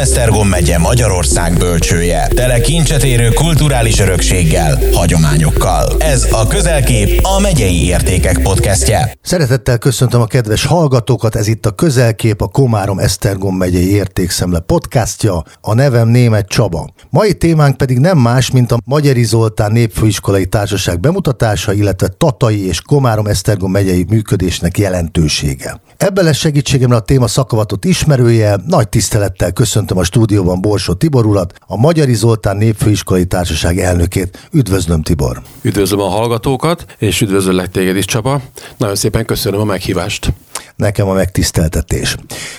Komárom-Esztergom 0.00 0.48
megye 0.48 0.78
Magyarország 0.78 1.58
bölcsője. 1.58 2.28
Tele 2.34 2.60
kincset 2.60 3.02
érő 3.02 3.28
kulturális 3.28 3.98
örökséggel, 3.98 4.78
hagyományokkal. 4.92 5.96
Ez 5.98 6.26
a 6.30 6.46
Közelkép 6.46 7.20
a 7.22 7.40
Megyei 7.40 7.84
Értékek 7.84 8.42
podcastje. 8.42 9.18
Szeretettel 9.22 9.78
köszöntöm 9.78 10.20
a 10.20 10.26
kedves 10.26 10.64
hallgatókat, 10.64 11.36
ez 11.36 11.46
itt 11.46 11.66
a 11.66 11.70
Közelkép, 11.70 12.40
a 12.40 12.48
Komárom-Esztergom 12.48 13.56
megyei 13.56 13.90
értékszemle 13.90 14.60
podcastja. 14.60 15.42
A 15.60 15.74
nevem 15.74 16.08
Német 16.08 16.48
Csaba. 16.48 16.88
Mai 17.10 17.34
témánk 17.34 17.76
pedig 17.76 17.98
nem 17.98 18.18
más, 18.18 18.50
mint 18.50 18.72
a 18.72 18.78
Magyari 18.84 19.24
Zoltán 19.24 19.72
Népfőiskolai 19.72 20.46
Társaság 20.46 21.00
bemutatása, 21.00 21.72
illetve 21.72 22.08
Tatai 22.08 22.66
és 22.66 22.80
Komárom-Esztergom 22.80 23.70
megyei 23.70 24.04
működésnek 24.08 24.78
jelentősége. 24.78 25.80
Ebben 25.96 26.24
lesz 26.24 26.36
segítségemre 26.36 26.96
a 26.96 27.00
téma 27.00 27.26
szakavatot 27.26 27.84
ismerője, 27.84 28.56
nagy 28.66 28.88
tisztelettel 28.88 29.52
köszöntöm 29.52 29.89
a 29.98 30.04
stúdióban 30.04 30.60
Borsó 30.60 30.92
Tibor 30.92 31.26
urat, 31.26 31.54
a 31.66 31.76
Magyari 31.76 32.14
Zoltán 32.14 32.56
Népfőiskolai 32.56 33.24
Társaság 33.24 33.78
elnökét. 33.78 34.48
Üdvözlöm 34.52 35.02
Tibor! 35.02 35.42
Üdvözlöm 35.62 36.00
a 36.00 36.08
hallgatókat, 36.08 36.84
és 36.98 37.20
üdvözöllek 37.20 37.70
téged 37.70 37.96
is 37.96 38.04
Csaba. 38.04 38.40
Nagyon 38.76 38.96
szépen 38.96 39.24
köszönöm 39.24 39.60
a 39.60 39.64
meghívást. 39.64 40.32
Nekem 40.76 41.08
a 41.08 41.12
megtiszteltetés. 41.12 42.16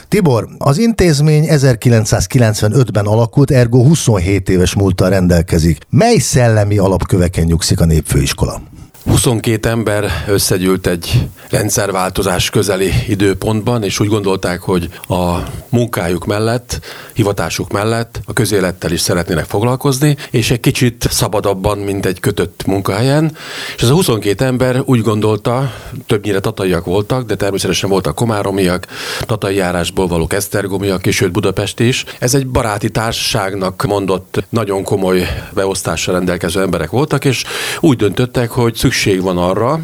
Tibor, 0.07 0.47
az 0.57 0.77
intézmény 0.77 1.45
1995-ben 1.49 3.05
alakult, 3.05 3.51
ergo 3.51 3.83
27 3.83 4.49
éves 4.49 4.73
múltal 4.73 5.09
rendelkezik. 5.09 5.77
Mely 5.89 6.17
szellemi 6.17 6.77
alapköveken 6.77 7.45
nyugszik 7.45 7.79
a 7.79 7.85
népfőiskola? 7.85 8.61
22 9.05 9.69
ember 9.69 10.23
összegyűlt 10.27 10.87
egy 10.87 11.27
rendszerváltozás 11.49 12.49
közeli 12.49 12.91
időpontban, 13.07 13.83
és 13.83 13.99
úgy 13.99 14.07
gondolták, 14.07 14.61
hogy 14.61 14.89
a 15.07 15.37
munkájuk 15.69 16.25
mellett, 16.25 16.79
hivatásuk 17.13 17.71
mellett 17.71 18.19
a 18.25 18.33
közélettel 18.33 18.91
is 18.91 18.99
szeretnének 19.01 19.45
foglalkozni, 19.45 20.17
és 20.31 20.51
egy 20.51 20.59
kicsit 20.59 21.07
szabadabban, 21.09 21.77
mint 21.77 22.05
egy 22.05 22.19
kötött 22.19 22.65
munkahelyen. 22.65 23.37
És 23.75 23.81
ez 23.81 23.89
a 23.89 23.93
22 23.93 24.45
ember 24.45 24.81
úgy 24.85 25.01
gondolta, 25.01 25.73
többnyire 26.07 26.39
tataiak 26.39 26.85
voltak, 26.85 27.25
de 27.25 27.35
természetesen 27.35 27.89
voltak 27.89 28.15
komáromiak, 28.15 28.87
tatai 29.19 29.55
járásból 29.55 30.07
valók 30.07 30.33
esztergomiak, 30.33 31.05
és 31.05 31.15
sőt 31.15 31.31
Budapest 31.31 31.79
is. 31.79 32.05
Ez 32.19 32.33
egy 32.33 32.47
baráti 32.47 32.89
társaságnak 32.89 33.83
mondott 33.85 34.43
nagyon 34.49 34.83
komoly 34.83 35.27
beosztással 35.53 36.13
rendelkező 36.13 36.61
emberek 36.61 36.89
voltak, 36.89 37.25
és 37.25 37.43
úgy 37.79 37.97
döntöttek, 37.97 38.49
hogy 38.49 38.75
szükség 38.91 39.21
van 39.21 39.37
arra, 39.37 39.79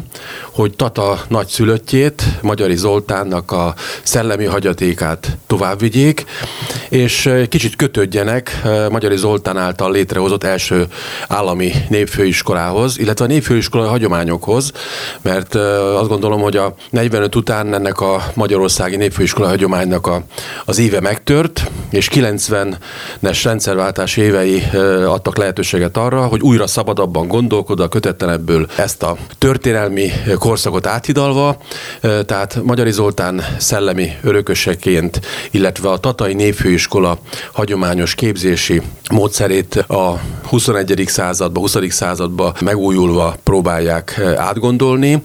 hogy 0.50 0.76
Tata 0.76 1.20
nagyszülöttjét, 1.28 2.22
Magyari 2.42 2.76
Zoltánnak 2.76 3.52
a 3.52 3.74
szellemi 4.02 4.44
hagyatékát 4.44 5.36
tovább 5.46 5.80
vigyék, 5.80 6.24
és 6.88 7.30
kicsit 7.48 7.76
kötődjenek 7.76 8.62
Magyari 8.90 9.16
Zoltán 9.16 9.56
által 9.56 9.92
létrehozott 9.92 10.44
első 10.44 10.86
állami 11.28 11.72
népfőiskolához, 11.88 12.98
illetve 12.98 13.24
a 13.24 13.28
népfőiskolai 13.28 13.88
hagyományokhoz, 13.88 14.72
mert 15.22 15.54
azt 15.54 16.08
gondolom, 16.08 16.40
hogy 16.40 16.56
a 16.56 16.74
45 16.90 17.34
után 17.34 17.74
ennek 17.74 18.00
a 18.00 18.22
Magyarországi 18.34 18.96
Népfőiskolai 18.96 19.50
hagyománynak 19.50 20.06
a, 20.06 20.22
az 20.64 20.78
éve 20.78 21.00
megtört, 21.00 21.70
és 21.90 22.08
90-es 22.14 23.40
rendszerváltás 23.44 24.16
évei 24.16 24.62
adtak 25.06 25.36
lehetőséget 25.36 25.96
arra, 25.96 26.26
hogy 26.26 26.40
újra 26.40 26.66
szabadabban 26.66 27.28
gondolkodva, 27.28 27.88
kötettenebből 27.88 28.66
ezt 28.76 28.97
a 29.02 29.16
történelmi 29.38 30.10
korszakot 30.38 30.86
áthidalva, 30.86 31.56
tehát 32.00 32.60
Magyari 32.62 32.90
Zoltán 32.90 33.44
szellemi 33.58 34.12
örököseként, 34.22 35.20
illetve 35.50 35.90
a 35.90 35.98
Tatai 35.98 36.34
Népfőiskola 36.34 37.18
hagyományos 37.52 38.14
képzési 38.14 38.82
módszerét 39.10 39.74
a 39.74 40.20
21. 40.48 41.04
századba, 41.06 41.60
20. 41.60 41.76
századba 41.88 42.54
megújulva 42.60 43.36
próbálják 43.42 44.20
átgondolni, 44.36 45.22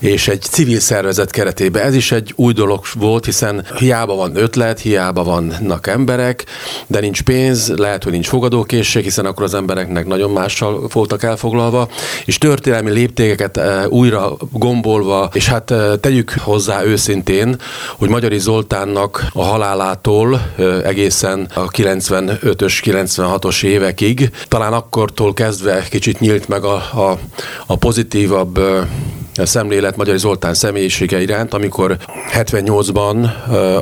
és 0.00 0.28
egy 0.28 0.42
civil 0.42 0.80
szervezet 0.80 1.30
keretében 1.30 1.82
ez 1.82 1.94
is 1.94 2.12
egy 2.12 2.32
új 2.36 2.52
dolog 2.52 2.84
volt, 2.94 3.24
hiszen 3.24 3.66
hiába 3.78 4.14
van 4.14 4.36
ötlet, 4.36 4.80
hiába 4.80 5.24
vannak 5.24 5.86
emberek, 5.86 6.44
de 6.86 7.00
nincs 7.00 7.22
pénz, 7.22 7.72
lehet, 7.76 8.02
hogy 8.02 8.12
nincs 8.12 8.28
fogadókészség, 8.28 9.02
hiszen 9.04 9.26
akkor 9.26 9.44
az 9.44 9.54
embereknek 9.54 10.06
nagyon 10.06 10.30
mással 10.30 10.88
voltak 10.92 11.22
elfoglalva, 11.22 11.88
és 12.24 12.38
történelmi 12.38 12.90
léptékeket 13.06 13.60
újra 13.88 14.36
gombolva, 14.52 15.30
és 15.32 15.48
hát 15.48 15.74
tegyük 16.00 16.34
hozzá 16.38 16.84
őszintén, 16.84 17.56
hogy 17.96 18.08
Magyari 18.08 18.38
Zoltánnak 18.38 19.26
a 19.32 19.42
halálától 19.42 20.52
egészen 20.84 21.48
a 21.54 21.68
95-ös, 21.68 22.74
96-os 22.84 23.64
évekig, 23.64 24.30
talán 24.48 24.72
akkortól 24.72 25.34
kezdve 25.34 25.84
kicsit 25.90 26.20
nyílt 26.20 26.48
meg 26.48 26.64
a, 26.64 26.74
a, 26.74 27.18
a 27.66 27.76
pozitívabb 27.76 28.60
szemlélet 29.34 29.96
Magyar 29.96 30.16
Zoltán 30.16 30.54
személyisége 30.54 31.20
iránt, 31.20 31.54
amikor 31.54 31.96
78-ban 32.32 33.28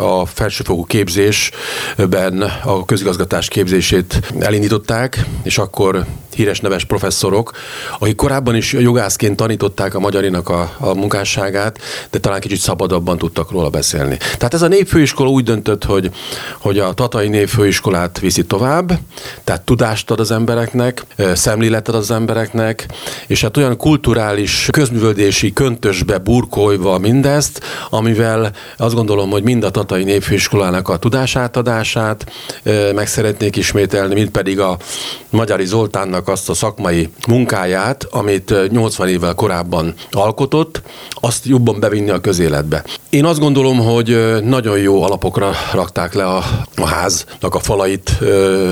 a 0.01 0.27
felsőfokú 0.27 0.84
képzésben 0.84 2.43
a 2.65 2.84
közigazgatás 2.84 3.49
képzését 3.49 4.21
elindították, 4.41 5.25
és 5.43 5.59
akkor 5.59 6.05
híres 6.34 6.61
neves 6.61 6.84
professzorok, 6.84 7.50
akik 7.99 8.17
korábban 8.17 8.56
is 8.56 8.72
jogászként 8.72 9.37
tanították 9.37 9.95
a 9.95 9.99
magyarinak 9.99 10.49
a, 10.49 10.75
a 10.78 10.95
munkásságát, 10.95 11.78
de 12.11 12.19
talán 12.19 12.41
kicsit 12.41 12.59
szabadabban 12.61 13.19
tudtak 13.19 13.50
róla 13.50 13.69
beszélni. 13.69 14.17
Tehát 14.17 14.55
ez 14.55 14.62
a 14.62 14.69
népfőiskola 14.69 15.31
úgy 15.31 15.45
döntött, 15.45 15.84
hogy, 15.84 16.11
hogy 16.59 16.78
a 16.78 16.93
tatai 16.93 17.28
népfőiskolát 17.28 18.19
viszi 18.19 18.45
tovább, 18.45 18.99
tehát 19.45 19.62
tudást 19.62 20.11
ad 20.11 20.21
az 20.21 20.31
embereknek, 20.31 21.05
szemléletet 21.34 21.95
ad 21.95 22.00
az 22.00 22.11
embereknek, 22.11 22.87
és 23.27 23.41
hát 23.41 23.56
olyan 23.56 23.77
kulturális, 23.77 24.69
közművöldési 24.72 25.53
köntösbe 25.53 26.19
burkolva 26.19 26.99
mindezt, 26.99 27.61
amivel 27.91 28.53
azt 28.77 28.95
gondolom, 28.95 29.31
hogy 29.31 29.43
mind 29.43 29.65
a 29.65 29.71
tatai 29.71 30.05
népfőiskolának 30.05 30.89
a 30.89 30.97
tudásátadását 30.97 32.33
meg 32.95 33.06
szeretnék 33.06 33.56
ismételni, 33.56 34.15
mind 34.15 34.31
pedig 34.31 34.61
a 34.61 34.78
Magyari 35.31 35.65
Zoltánnak 35.65 36.24
Zoltánnak 36.25 36.29
azt 36.29 36.49
a 36.49 36.55
szakmai 36.55 37.09
munkáját, 37.29 38.07
amit 38.11 38.71
80 38.71 39.09
évvel 39.09 39.35
korábban 39.35 39.95
alkotott, 40.11 40.83
azt 41.11 41.47
jobban 41.47 41.81
bevinni 41.81 42.11
a 42.11 42.21
közéletbe. 42.21 42.85
Én 43.11 43.25
azt 43.25 43.39
gondolom, 43.39 43.79
hogy 43.79 44.39
nagyon 44.45 44.79
jó 44.79 45.03
alapokra 45.03 45.53
rakták 45.73 46.15
le 46.15 46.25
a, 46.25 46.45
a 46.77 46.87
háznak 46.87 47.55
a 47.55 47.59
falait 47.59 48.19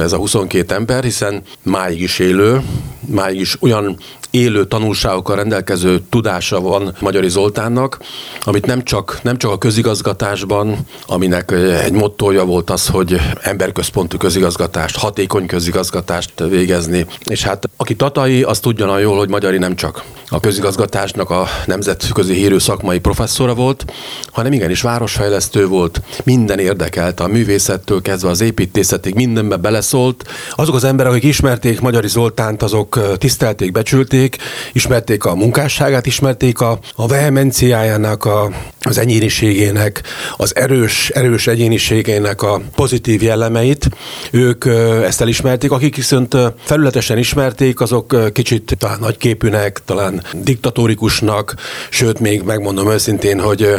ez 0.03 0.13
a 0.13 0.17
22 0.17 0.75
ember, 0.75 1.05
hiszen 1.05 1.43
máig 1.63 2.01
is 2.01 2.19
élő, 2.19 2.63
máig 3.07 3.41
is 3.41 3.57
olyan 3.61 3.97
élő 4.33 4.65
tanulságokkal 4.65 5.37
rendelkező 5.37 6.01
tudása 6.11 6.61
van 6.61 6.97
Magyari 7.01 7.29
Zoltánnak, 7.29 7.99
amit 8.41 8.67
nem 8.67 8.83
csak, 8.83 9.19
nem 9.23 9.37
csak 9.37 9.51
a 9.51 9.59
közigazgatásban, 9.59 10.79
aminek 11.07 11.51
egy 11.85 11.93
mottoja 11.93 12.45
volt 12.45 12.71
az, 12.71 12.87
hogy 12.87 13.21
emberközpontú 13.41 14.17
közigazgatást, 14.17 14.99
hatékony 14.99 15.47
közigazgatást 15.47 16.33
végezni. 16.49 17.07
És 17.25 17.43
hát 17.43 17.69
aki 17.77 17.97
tatai, 17.97 18.43
az 18.43 18.61
tudja 18.61 18.87
nagyon 18.87 19.01
jól, 19.01 19.19
hogy 19.19 19.29
Magyari 19.29 19.59
nem 19.59 19.77
csak 19.77 20.03
a 20.29 20.41
közigazgatásnak 20.41 21.31
a 21.31 21.47
nemzetközi 21.67 22.35
hírű 22.35 22.59
szakmai 22.59 22.99
professzora 22.99 23.55
volt, 23.55 23.85
hanem 24.31 24.53
igenis 24.53 24.81
városfejlesztő 24.81 25.67
volt, 25.67 26.03
minden 26.25 26.59
érdekelt, 26.59 27.21
a 27.21 27.27
művészettől 27.27 28.03
kezdve 28.03 28.29
az 28.29 28.41
építészetig 28.41 29.15
mindenbe 29.15 29.57
beleszólt. 29.57 30.29
Azok 30.51 30.75
az 30.75 30.85
emberek, 30.85 31.13
akik 31.13 31.25
ismerték 31.25 31.81
Magyari 31.81 32.09
Zoltánt, 32.09 32.63
azok 32.63 33.17
tisztelték, 33.19 33.73
becsülték, 33.73 34.22
ismerték, 34.23 34.37
ismerték 34.73 35.25
a 35.25 35.35
munkásságát, 35.35 36.07
ismerték 36.07 36.61
a, 36.61 36.79
a 36.95 37.07
vehemenciájának, 37.07 38.25
a, 38.25 38.51
az 38.81 38.99
enyériségének, 38.99 40.03
az 40.37 40.57
erős, 40.57 41.11
erős 41.11 41.47
egyéniségének 41.47 42.43
a 42.43 42.61
pozitív 42.75 43.23
jellemeit. 43.23 43.89
Ők 44.31 44.65
ezt 45.05 45.21
elismerték, 45.21 45.71
akik 45.71 45.97
viszont 45.97 46.37
felületesen 46.65 47.19
ismerték, 47.19 47.81
azok 47.81 48.33
kicsit 48.33 48.77
talán 48.79 48.99
nagyképűnek, 49.01 49.81
talán 49.85 50.23
diktatórikusnak, 50.33 51.55
sőt 51.91 52.21
még 52.21 52.43
megmondom 52.43 52.91
őszintén, 52.91 53.41
hogy 53.41 53.75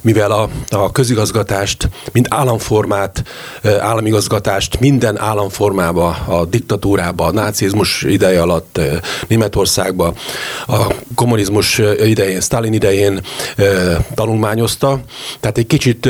mivel 0.00 0.30
a, 0.30 0.48
a 0.68 0.92
közigazgatást, 0.92 1.88
mint 2.12 2.26
államformát, 2.30 3.24
államigazgatást 3.80 4.80
minden 4.80 5.18
államformába, 5.18 6.08
a 6.08 6.44
diktatúrába, 6.44 7.24
a 7.24 7.32
nácizmus 7.32 8.02
ideje 8.02 8.42
alatt 8.42 8.80
Németország 9.28 9.73
Oroszországba 9.74 10.14
a 10.66 10.94
kommunizmus 11.14 11.80
idején, 12.04 12.40
Stalin 12.40 12.72
idején 12.72 13.20
tanulmányozta, 14.14 15.00
tehát 15.40 15.58
egy 15.58 15.66
kicsit 15.66 16.08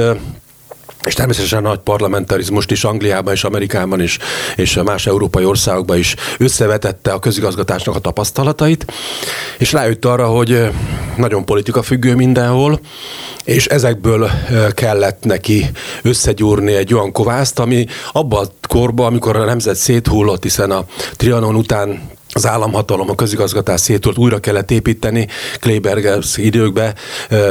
és 1.05 1.15
természetesen 1.15 1.63
nagy 1.63 1.79
parlamentarizmust 1.79 2.71
is 2.71 2.85
Angliában 2.85 3.33
és 3.33 3.45
Amerikában 3.45 4.01
is, 4.01 4.19
és 4.57 4.81
más 4.85 5.07
európai 5.07 5.45
országokban 5.45 5.99
is 5.99 6.15
összevetette 6.39 7.13
a 7.13 7.19
közigazgatásnak 7.19 7.95
a 7.95 7.99
tapasztalatait, 7.99 8.93
és 9.59 9.73
rájött 9.73 10.05
arra, 10.05 10.27
hogy 10.27 10.71
nagyon 11.17 11.45
politika 11.45 11.83
függő 11.83 12.15
mindenhol, 12.15 12.81
és 13.45 13.67
ezekből 13.67 14.31
kellett 14.75 15.25
neki 15.25 15.71
összegyúrni 16.03 16.73
egy 16.73 16.95
olyan 16.95 17.13
kovászt, 17.13 17.59
ami 17.59 17.87
abban 18.13 18.47
a 18.47 18.67
korban, 18.69 19.07
amikor 19.07 19.37
a 19.37 19.45
nemzet 19.45 19.77
széthullott, 19.77 20.43
hiszen 20.43 20.71
a 20.71 20.85
Trianon 21.17 21.55
után 21.55 22.11
az 22.35 22.47
államhatalom, 22.47 23.11
a 23.11 23.15
közigazgatás 23.15 23.81
szétült, 23.81 24.19
újra 24.19 24.39
kellett 24.39 24.71
építeni. 24.71 25.29
Kleibergers 25.61 26.37
időkben 26.37 26.95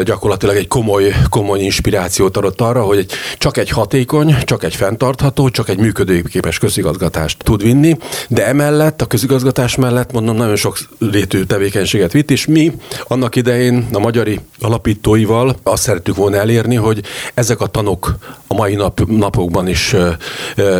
gyakorlatilag 0.03 0.55
egy 0.55 0.67
komoly, 0.67 1.13
komoly 1.29 1.59
inspirációt 1.59 2.37
adott 2.37 2.61
arra, 2.61 2.83
hogy 2.83 3.05
csak 3.37 3.57
egy 3.57 3.69
hatékony, 3.69 4.35
csak 4.43 4.63
egy 4.63 4.75
fenntartható, 4.75 5.49
csak 5.49 5.69
egy 5.69 5.77
működőképes 5.77 6.57
közigazgatást 6.57 7.43
tud 7.43 7.61
vinni, 7.63 7.97
de 8.29 8.47
emellett, 8.47 9.01
a 9.01 9.05
közigazgatás 9.05 9.75
mellett 9.75 10.11
mondom, 10.11 10.35
nagyon 10.35 10.55
sok 10.55 10.77
létű 10.99 11.43
tevékenységet 11.43 12.11
vitt, 12.11 12.31
és 12.31 12.45
mi 12.45 12.71
annak 13.07 13.35
idején 13.35 13.87
a 13.91 13.99
magyari 13.99 14.39
alapítóival 14.59 15.55
azt 15.63 15.83
szerettük 15.83 16.15
volna 16.15 16.37
elérni, 16.37 16.75
hogy 16.75 17.03
ezek 17.33 17.61
a 17.61 17.67
tanok 17.67 18.15
a 18.53 18.55
mai 18.55 18.75
nap, 18.75 19.05
napokban 19.07 19.67
is 19.67 19.95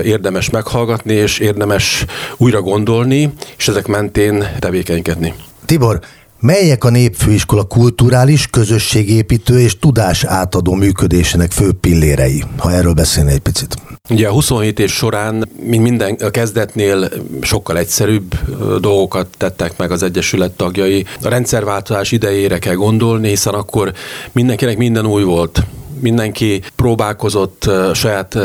érdemes 0.04 0.50
meghallgatni, 0.50 1.14
és 1.14 1.40
érdemes 1.40 2.06
újra 2.38 2.62
gondolni, 2.62 3.34
és 3.58 3.68
ezek 3.68 3.88
mentén 3.88 4.48
tevékenykedni. 4.60 5.34
Tibor, 5.66 6.00
Melyek 6.40 6.84
a 6.84 6.90
népfőiskola 6.90 7.64
kulturális, 7.64 8.48
közösségépítő 8.48 9.60
és 9.60 9.80
tudás 9.80 10.24
átadó 10.24 10.74
működésének 10.74 11.52
fő 11.52 11.72
pillérei? 11.82 12.44
Ha 12.58 12.72
erről 12.72 12.94
beszélne 12.94 13.32
egy 13.32 13.40
picit. 13.40 13.76
Ugye 14.10 14.28
a 14.28 14.32
27 14.32 14.80
év 14.80 14.90
során, 14.90 15.50
mint 15.66 15.84
minden 15.84 16.14
a 16.14 16.30
kezdetnél 16.30 17.10
sokkal 17.42 17.78
egyszerűbb 17.78 18.36
dolgokat 18.80 19.28
tettek 19.38 19.78
meg 19.78 19.92
az 19.92 20.04
Egyesület 20.04 20.52
tagjai. 20.52 21.06
A 21.22 21.30
rendszerváltozás 21.30 22.12
idejére 22.12 22.60
kell 22.60 22.76
gondolni, 22.76 23.28
hiszen 23.28 23.54
akkor 23.54 23.94
mindenkinek 24.32 24.78
minden 24.78 25.06
új 25.06 25.24
volt 25.24 25.64
mindenki 26.04 26.62
próbálkozott 26.76 27.70
saját 27.94 28.38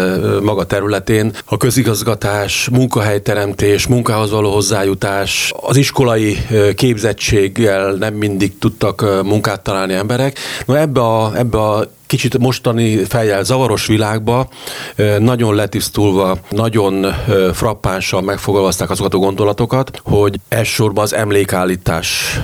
maga 0.43 0.65
területén. 0.65 1.33
A 1.45 1.57
közigazgatás, 1.57 2.69
munkahelyteremtés, 2.69 3.87
munkához 3.87 4.31
való 4.31 4.53
hozzájutás, 4.53 5.53
az 5.61 5.77
iskolai 5.77 6.37
képzettséggel 6.75 7.93
nem 7.93 8.15
mindig 8.15 8.59
tudtak 8.59 9.23
munkát 9.25 9.61
találni 9.61 9.95
emberek. 9.95 10.39
Na 10.67 10.79
ebbe 10.79 11.01
a, 11.01 11.37
ebbe 11.37 11.59
a 11.59 11.91
kicsit 12.07 12.39
mostani 12.39 13.05
fejjel 13.05 13.45
zavaros 13.45 13.87
világba 13.87 14.49
nagyon 15.19 15.55
letisztulva, 15.55 16.39
nagyon 16.51 17.07
frappánsan 17.53 18.25
megfogalmazták 18.25 18.91
azokat 18.91 19.15
a 19.15 19.19
gondolatokat, 19.19 20.01
hogy 20.05 20.41
elsősorban 20.49 21.05
az 21.05 21.15
emlékállítás 21.15 22.41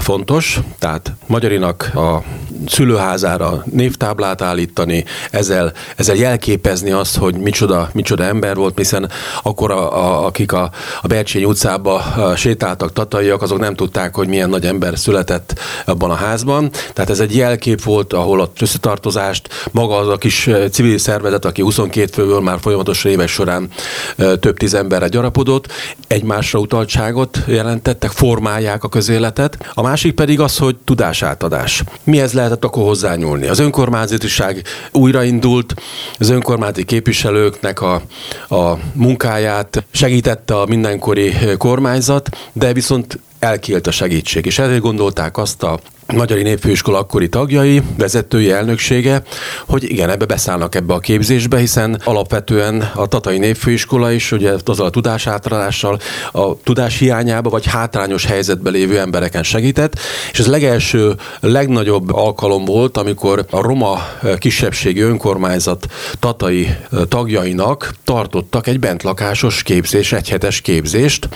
fontos, 0.00 0.60
tehát 0.78 1.12
Magyarinak 1.26 1.90
a 1.94 2.22
szülőházára 2.66 3.64
névtáblát 3.70 4.42
állítani, 4.42 5.04
ezzel, 5.30 5.72
ezzel 5.96 6.16
jelképezni 6.16 6.90
azt, 6.90 7.16
hogy 7.16 7.34
micsoda, 7.34 7.88
micsoda 7.92 8.24
ember 8.24 8.56
volt, 8.56 8.78
hiszen 8.78 9.10
akkor 9.42 9.70
a, 9.70 9.96
a, 9.96 10.26
akik 10.26 10.52
a, 10.52 10.70
a 11.00 11.06
Bercsény 11.06 11.44
utcába 11.44 12.02
sétáltak 12.36 12.92
tataiak, 12.92 13.42
azok 13.42 13.58
nem 13.58 13.74
tudták, 13.74 14.14
hogy 14.14 14.28
milyen 14.28 14.48
nagy 14.48 14.66
ember 14.66 14.98
született 14.98 15.58
abban 15.84 16.10
a 16.10 16.14
házban. 16.14 16.70
Tehát 16.92 17.10
ez 17.10 17.20
egy 17.20 17.36
jelkép 17.36 17.82
volt, 17.82 18.12
ahol 18.12 18.40
ott 18.40 18.62
összetartozást, 18.62 19.48
maga 19.70 19.96
az 19.96 20.08
a 20.08 20.16
kis 20.16 20.50
civil 20.70 20.98
szervezet, 20.98 21.44
aki 21.44 21.62
22 21.62 22.12
főből 22.12 22.40
már 22.40 22.58
folyamatos 22.60 23.04
éves 23.04 23.30
során 23.30 23.68
több 24.16 24.56
tíz 24.56 24.74
emberre 24.74 25.08
gyarapodott, 25.08 25.72
egymásra 26.06 26.58
utaltságot 26.58 27.38
jelentettek, 27.46 28.10
formálják 28.10 28.84
a 28.84 28.88
közéletet. 28.88 29.70
A 29.74 29.82
másik 29.82 30.14
pedig 30.14 30.40
az, 30.40 30.58
hogy 30.58 30.76
tudásátadás. 30.84 31.82
ez 32.04 32.32
lehet 32.32 32.47
lehetett 32.48 32.70
akkor 32.70 32.82
hozzányúlni. 32.82 33.46
Az 33.46 33.58
önkormányzatiság 33.58 34.62
újraindult, 34.92 35.74
az 36.18 36.28
önkormányzati 36.28 36.84
képviselőknek 36.84 37.80
a, 37.80 38.02
a 38.48 38.78
munkáját 38.92 39.84
segítette 39.90 40.60
a 40.60 40.66
mindenkori 40.66 41.34
kormányzat, 41.58 42.28
de 42.52 42.72
viszont 42.72 43.18
elkélt 43.38 43.86
a 43.86 43.90
segítség, 43.90 44.46
és 44.46 44.58
ezért 44.58 44.80
gondolták 44.80 45.36
azt 45.36 45.62
a 45.62 45.80
Magyari 46.14 46.42
Népfőiskola 46.42 46.98
akkori 46.98 47.28
tagjai, 47.28 47.82
vezetői 47.98 48.50
elnöksége, 48.50 49.22
hogy 49.66 49.90
igen, 49.90 50.10
ebbe 50.10 50.24
beszállnak 50.24 50.74
ebbe 50.74 50.94
a 50.94 50.98
képzésbe, 50.98 51.58
hiszen 51.58 52.00
alapvetően 52.04 52.90
a 52.94 53.06
Tatai 53.06 53.38
Népfőiskola 53.38 54.10
is 54.12 54.32
ugye 54.32 54.52
azzal 54.64 54.86
a 54.86 54.90
tudás 54.90 55.26
átradással 55.26 55.98
a 56.32 56.62
tudás 56.62 56.98
hiányába 56.98 57.50
vagy 57.50 57.66
hátrányos 57.66 58.24
helyzetben 58.24 58.72
lévő 58.72 58.98
embereken 58.98 59.42
segített, 59.42 59.98
és 60.32 60.38
ez 60.38 60.46
legelső, 60.46 61.14
legnagyobb 61.40 62.12
alkalom 62.12 62.64
volt, 62.64 62.96
amikor 62.96 63.44
a 63.50 63.60
roma 63.60 64.06
kisebbségi 64.38 65.00
önkormányzat 65.00 65.86
tatai 66.18 66.76
tagjainak 67.08 67.94
tartottak 68.04 68.66
egy 68.66 68.80
bentlakásos 68.80 69.62
képzés, 69.62 70.12
egyhetes 70.12 70.60
képzést, 70.60 71.28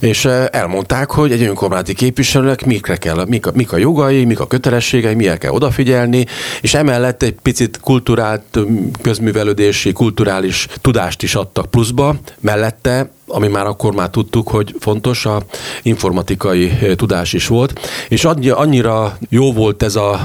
és 0.00 0.24
elmondták, 0.50 1.10
hogy 1.10 1.32
egy 1.32 1.42
önkormányzati 1.42 1.94
képviselőnek 1.94 2.64
mikre 2.64 2.96
kell, 2.96 3.24
mik 3.26 3.46
a, 3.46 3.50
mik 3.54 3.72
a 3.72 3.76
jog, 3.76 3.96
jogai, 3.98 4.24
mik 4.24 4.40
a 4.40 4.46
kötelességei, 4.46 5.14
milyen 5.14 5.38
kell 5.38 5.50
odafigyelni, 5.50 6.26
és 6.60 6.74
emellett 6.74 7.22
egy 7.22 7.34
picit 7.42 7.80
kulturált, 7.80 8.58
közművelődési, 9.02 9.92
kulturális 9.92 10.66
tudást 10.80 11.22
is 11.22 11.34
adtak 11.34 11.70
pluszba, 11.70 12.16
mellette 12.40 13.10
ami 13.30 13.48
már 13.48 13.66
akkor 13.66 13.94
már 13.94 14.10
tudtuk, 14.10 14.48
hogy 14.48 14.74
fontos, 14.80 15.26
a 15.26 15.42
informatikai 15.82 16.72
tudás 16.96 17.32
is 17.32 17.46
volt, 17.46 17.80
és 18.08 18.24
annyira 18.50 19.18
jó 19.28 19.52
volt 19.52 19.82
ez 19.82 19.96
a 19.96 20.20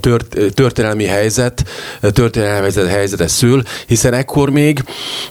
tört, 0.00 0.36
történelmi 0.54 1.04
helyzet, 1.04 1.64
történelmi 2.00 2.60
helyzet, 2.60 2.88
helyzetes 2.88 3.30
szül, 3.30 3.62
hiszen 3.86 4.14
ekkor 4.14 4.50
még 4.50 4.84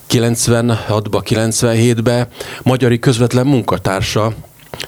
96-ba, 0.10 1.22
97-be 1.30 2.28
magyari 2.64 3.00
közvetlen 3.00 3.46
munkatársa 3.46 4.34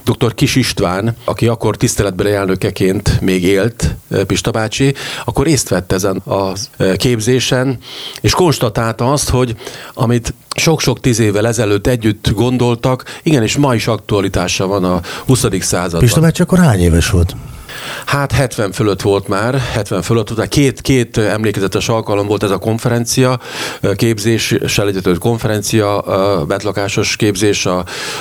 dr. 0.04 0.34
Kis 0.34 0.56
István, 0.56 1.16
aki 1.24 1.48
akkor 1.48 1.78
tiszteletbeli 1.78 2.32
elnökeként 2.32 3.22
még 3.22 3.44
élt, 3.44 3.96
eh, 4.10 4.24
Pista 4.24 4.52
bácsi, 4.52 4.94
akkor 5.26 5.46
részt 5.46 5.70
vett 5.70 5.92
ezen 5.92 6.18
a 6.18 6.54
eh, 6.78 6.96
képzésen, 6.96 7.78
és 8.22 8.34
konstatálta 8.34 9.12
azt, 9.12 9.30
hogy 9.30 9.56
amit 9.94 10.34
sok-sok 10.56 11.00
tíz 11.00 11.20
évvel 11.20 11.48
ezelőtt 11.48 11.88
együtt 11.88 12.32
gondoltak, 12.32 13.04
igenis 13.24 13.58
ma 13.58 13.76
is 13.76 13.88
aktualitása 13.88 14.68
van 14.68 14.84
a 14.84 15.02
20. 15.26 15.46
században. 15.60 16.00
Pista 16.00 16.22
bácsi 16.22 16.42
akkor 16.42 16.58
hány 16.58 16.80
éves 16.80 17.10
volt? 17.10 17.36
Hát 18.06 18.32
70 18.32 18.72
fölött 18.72 19.02
volt 19.02 19.28
már, 19.28 19.58
70 19.58 20.02
fölött, 20.02 20.32
utána 20.32 20.48
két, 20.48 20.82
két 20.82 21.18
emlékezetes 21.18 21.90
alkalom 21.90 22.28
volt 22.28 22.44
ez 22.44 22.52
a 22.52 22.58
konferencia, 22.58 23.40
képzéssel 23.96 24.88
egyető 24.88 25.14
konferencia, 25.14 26.04
betlakásos 26.48 27.16
képzés 27.16 27.68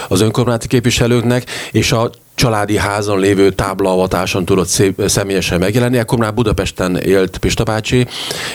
az 0.08 0.20
önkormányzati 0.20 0.66
képviselőknek, 0.66 1.50
és 1.70 1.92
a 1.92 2.10
családi 2.38 2.76
házon 2.76 3.18
lévő 3.18 3.50
táblaavatáson 3.50 4.44
tudott 4.44 4.66
szép, 4.66 5.02
személyesen 5.06 5.58
megjelenni. 5.58 5.98
Akkor 5.98 6.18
már 6.18 6.34
Budapesten 6.34 6.96
élt 6.96 7.38
Pista 7.38 7.64
bácsi, 7.64 8.06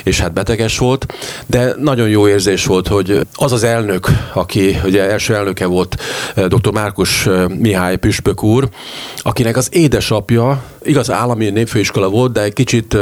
és 0.03 0.19
hát 0.19 0.33
beteges 0.33 0.77
volt, 0.77 1.13
de 1.45 1.73
nagyon 1.79 2.09
jó 2.09 2.27
érzés 2.27 2.65
volt, 2.65 2.87
hogy 2.87 3.19
az 3.33 3.51
az 3.51 3.63
elnök, 3.63 4.07
aki 4.33 4.79
ugye 4.83 5.09
első 5.09 5.35
elnöke 5.35 5.65
volt 5.65 5.97
eh, 6.35 6.45
dr. 6.45 6.71
Márkus 6.71 7.27
eh, 7.27 7.47
Mihály 7.47 7.97
Püspök 7.97 8.43
úr, 8.43 8.69
akinek 9.17 9.57
az 9.57 9.67
édesapja, 9.71 10.63
igaz 10.83 11.11
állami 11.11 11.49
népfőiskola 11.49 12.09
volt, 12.09 12.31
de 12.31 12.41
egy 12.41 12.53
kicsit 12.53 12.97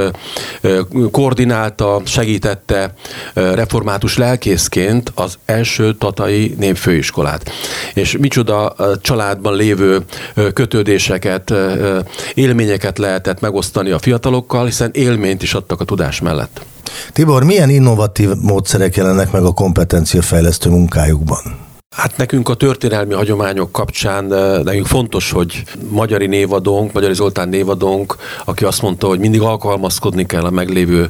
eh, 0.62 0.78
koordinálta, 1.12 2.02
segítette 2.06 2.94
református 3.34 4.18
lelkészként 4.18 5.12
az 5.16 5.38
első 5.46 5.94
tatai 5.94 6.56
népfőiskolát. 6.58 7.52
És 7.94 8.18
micsoda 8.18 8.76
családban 9.02 9.56
lévő 9.56 10.00
köt 10.54 10.71
kötődéseket, 10.72 11.54
élményeket 12.34 12.98
lehetett 12.98 13.40
megosztani 13.40 13.92
a 13.92 14.00
fiatalokkal, 14.00 14.66
hiszen 14.66 14.90
élményt 14.94 15.44
is 15.44 15.54
adtak 15.54 15.82
a 15.82 15.86
tudás 15.86 16.22
mellett. 16.22 16.66
Tibor, 17.14 17.44
milyen 17.44 17.70
innovatív 17.70 18.30
módszerek 18.42 18.96
jelennek 18.96 19.32
meg 19.32 19.44
a 19.44 19.52
kompetenciafejlesztő 19.52 20.70
munkájukban? 20.70 21.70
Hát 21.96 22.18
nekünk 22.18 22.50
a 22.50 22.54
történelmi 22.54 23.14
hagyományok 23.14 23.72
kapcsán 23.72 24.26
nekünk 24.64 24.86
fontos, 24.86 25.32
hogy 25.32 25.64
magyari 25.90 26.28
névadónk, 26.28 26.94
Magyari 26.94 27.14
Zoltán 27.14 27.50
névadónk, 27.50 28.16
aki 28.46 28.66
azt 28.66 28.82
mondta, 28.82 29.08
hogy 29.08 29.20
mindig 29.20 29.42
alkalmazkodni 29.42 30.26
kell 30.26 30.44
a 30.44 30.50
meglévő 30.50 31.10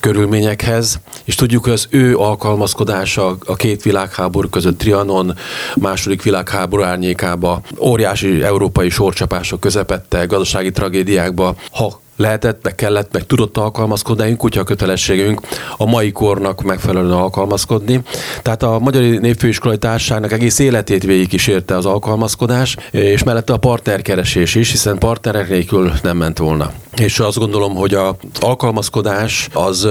körülményekhez, 0.00 1.00
és 1.24 1.34
tudjuk, 1.34 1.64
hogy 1.64 1.72
az 1.72 1.86
ő 1.90 2.16
alkalmazkodása 2.16 3.36
a 3.46 3.56
két 3.56 3.82
világháború 3.82 4.48
között 4.48 4.78
Trianon, 4.78 5.34
második 5.76 6.22
világháború 6.22 6.82
árnyékába, 6.82 7.62
óriási 7.78 8.42
európai 8.42 8.88
sorcsapások 8.88 9.60
közepette, 9.60 10.24
gazdasági 10.24 10.70
tragédiákba, 10.70 11.54
ha 11.70 12.00
lehetett, 12.16 12.62
meg 12.62 12.74
kellett, 12.74 13.12
meg 13.12 13.26
tudott 13.26 13.56
alkalmazkodni, 13.56 14.36
kutya 14.36 14.64
kötelességünk 14.64 15.40
a 15.76 15.84
mai 15.84 16.12
kornak 16.12 16.62
megfelelően 16.62 17.12
alkalmazkodni. 17.12 18.00
Tehát 18.42 18.62
a 18.62 18.78
Magyar 18.78 19.02
Népfőiskolai 19.02 19.78
Társaságnak 19.78 20.32
egész 20.32 20.58
életét 20.58 21.02
végig 21.02 21.28
kísérte 21.28 21.76
az 21.76 21.86
alkalmazkodás, 21.86 22.76
és 22.90 23.22
mellette 23.22 23.52
a 23.52 23.56
partnerkeresés 23.56 24.54
is, 24.54 24.70
hiszen 24.70 24.98
partnerek 24.98 25.48
nélkül 25.48 25.92
nem 26.02 26.16
ment 26.16 26.38
volna. 26.38 26.72
És 26.96 27.18
azt 27.18 27.38
gondolom, 27.38 27.74
hogy 27.74 27.94
az 27.94 28.14
alkalmazkodás 28.40 29.48
az 29.52 29.88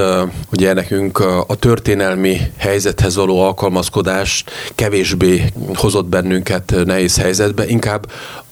ugye 0.51 0.74
nekünk 0.74 1.20
a 1.48 1.56
történelmi 1.60 2.38
helyzethez 2.58 3.16
való 3.16 3.42
alkalmazkodás 3.42 4.44
kevésbé 4.75 5.44
hozott 5.74 6.06
bennünket 6.06 6.74
nehéz 6.86 7.18
helyzetbe, 7.18 7.68
inkább 7.68 8.12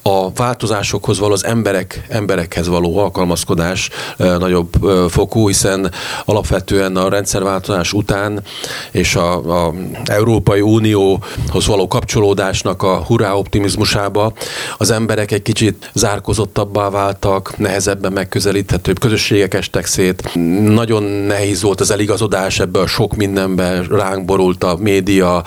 a 0.09 0.31
változásokhoz 0.35 1.19
való 1.19 1.33
az 1.33 1.45
emberek, 1.45 2.05
emberekhez 2.09 2.67
való 2.67 2.97
alkalmazkodás 2.97 3.89
nagyobb 4.17 4.69
fokú, 5.09 5.47
hiszen 5.47 5.91
alapvetően 6.25 6.95
a 6.95 7.09
rendszerváltozás 7.09 7.93
után 7.93 8.43
és 8.91 9.15
a, 9.15 9.65
a 9.65 9.73
Európai 10.05 10.61
Unióhoz 10.61 11.65
való 11.67 11.87
kapcsolódásnak 11.87 12.83
a 12.83 13.03
hurrá 13.07 13.33
optimizmusába 13.33 14.33
az 14.77 14.91
emberek 14.91 15.31
egy 15.31 15.41
kicsit 15.41 15.89
zárkozottabbá 15.93 16.89
váltak, 16.89 17.57
nehezebben 17.57 18.11
megközelíthetőbb 18.11 18.99
közösségek 18.99 19.53
estek 19.53 19.85
szét. 19.85 20.35
Nagyon 20.63 21.03
nehéz 21.03 21.61
volt 21.61 21.81
az 21.81 21.91
eligazodás 21.91 22.59
ebből 22.59 22.87
sok 22.87 23.15
mindenben, 23.15 23.83
ránk 23.83 24.25
borult 24.25 24.63
a 24.63 24.77
média, 24.79 25.43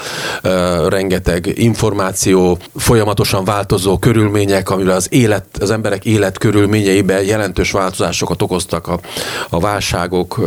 rengeteg 0.88 1.52
információ, 1.54 2.59
folyamatosan 2.76 3.45
változó 3.45 3.99
körülmények, 3.99 4.51
körülmények, 4.52 4.71
amivel 4.71 4.97
az 4.97 5.06
élet, 5.11 5.44
az 5.61 5.71
emberek 5.71 6.04
élet 6.04 6.38
körülményeiben 6.38 7.25
jelentős 7.25 7.71
változásokat 7.71 8.42
okoztak 8.42 8.87
a, 8.87 9.00
a 9.49 9.61
válságok, 9.61 10.40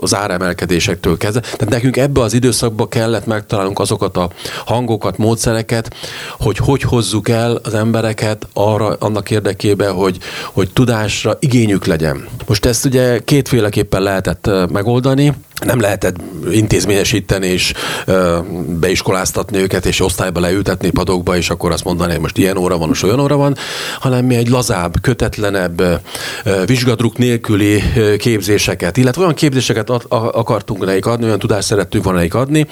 az 0.00 0.14
áremelkedésektől 0.14 1.16
kezdve. 1.16 1.40
Tehát 1.40 1.68
nekünk 1.68 1.96
ebbe 1.96 2.20
az 2.20 2.32
időszakba 2.32 2.88
kellett 2.88 3.26
megtalálnunk 3.26 3.78
azokat 3.78 4.16
a 4.16 4.30
hangokat, 4.64 5.18
módszereket, 5.18 5.94
hogy 6.38 6.56
hogy 6.56 6.82
hozzuk 6.82 7.28
el 7.28 7.60
az 7.62 7.74
embereket 7.74 8.46
arra, 8.52 8.96
annak 8.98 9.30
érdekében, 9.30 9.92
hogy, 9.92 10.18
hogy 10.52 10.70
tudásra 10.72 11.36
igényük 11.40 11.84
legyen. 11.84 12.28
Most 12.46 12.64
ezt 12.64 12.84
ugye 12.84 13.18
kétféleképpen 13.24 14.02
lehetett 14.02 14.50
megoldani 14.72 15.32
nem 15.64 15.80
lehetett 15.80 16.16
intézményesíteni 16.50 17.46
és 17.46 17.72
ö, 18.04 18.38
beiskoláztatni 18.80 19.58
őket, 19.58 19.86
és 19.86 20.00
osztályba 20.00 20.40
leültetni 20.40 20.90
padokba, 20.90 21.36
és 21.36 21.50
akkor 21.50 21.72
azt 21.72 21.84
mondani, 21.84 22.12
hogy 22.12 22.20
most 22.20 22.38
ilyen 22.38 22.56
óra 22.56 22.78
van, 22.78 22.88
most 22.88 23.02
olyan 23.02 23.20
óra 23.20 23.36
van, 23.36 23.56
hanem 24.00 24.24
mi 24.24 24.34
egy 24.34 24.48
lazább, 24.48 25.00
kötetlenebb, 25.00 25.80
ö, 25.80 25.94
vizsgadruk 26.66 27.18
nélküli 27.18 27.82
képzéseket, 28.18 28.96
illetve 28.96 29.22
olyan 29.22 29.34
képzéseket 29.34 29.90
ad, 29.90 30.04
a, 30.08 30.16
akartunk 30.16 30.84
nekik 30.84 31.06
adni, 31.06 31.24
olyan 31.24 31.38
tudást 31.38 31.66
szerettünk 31.66 32.04
volna 32.04 32.18
nekik 32.18 32.34
adni, 32.34 32.66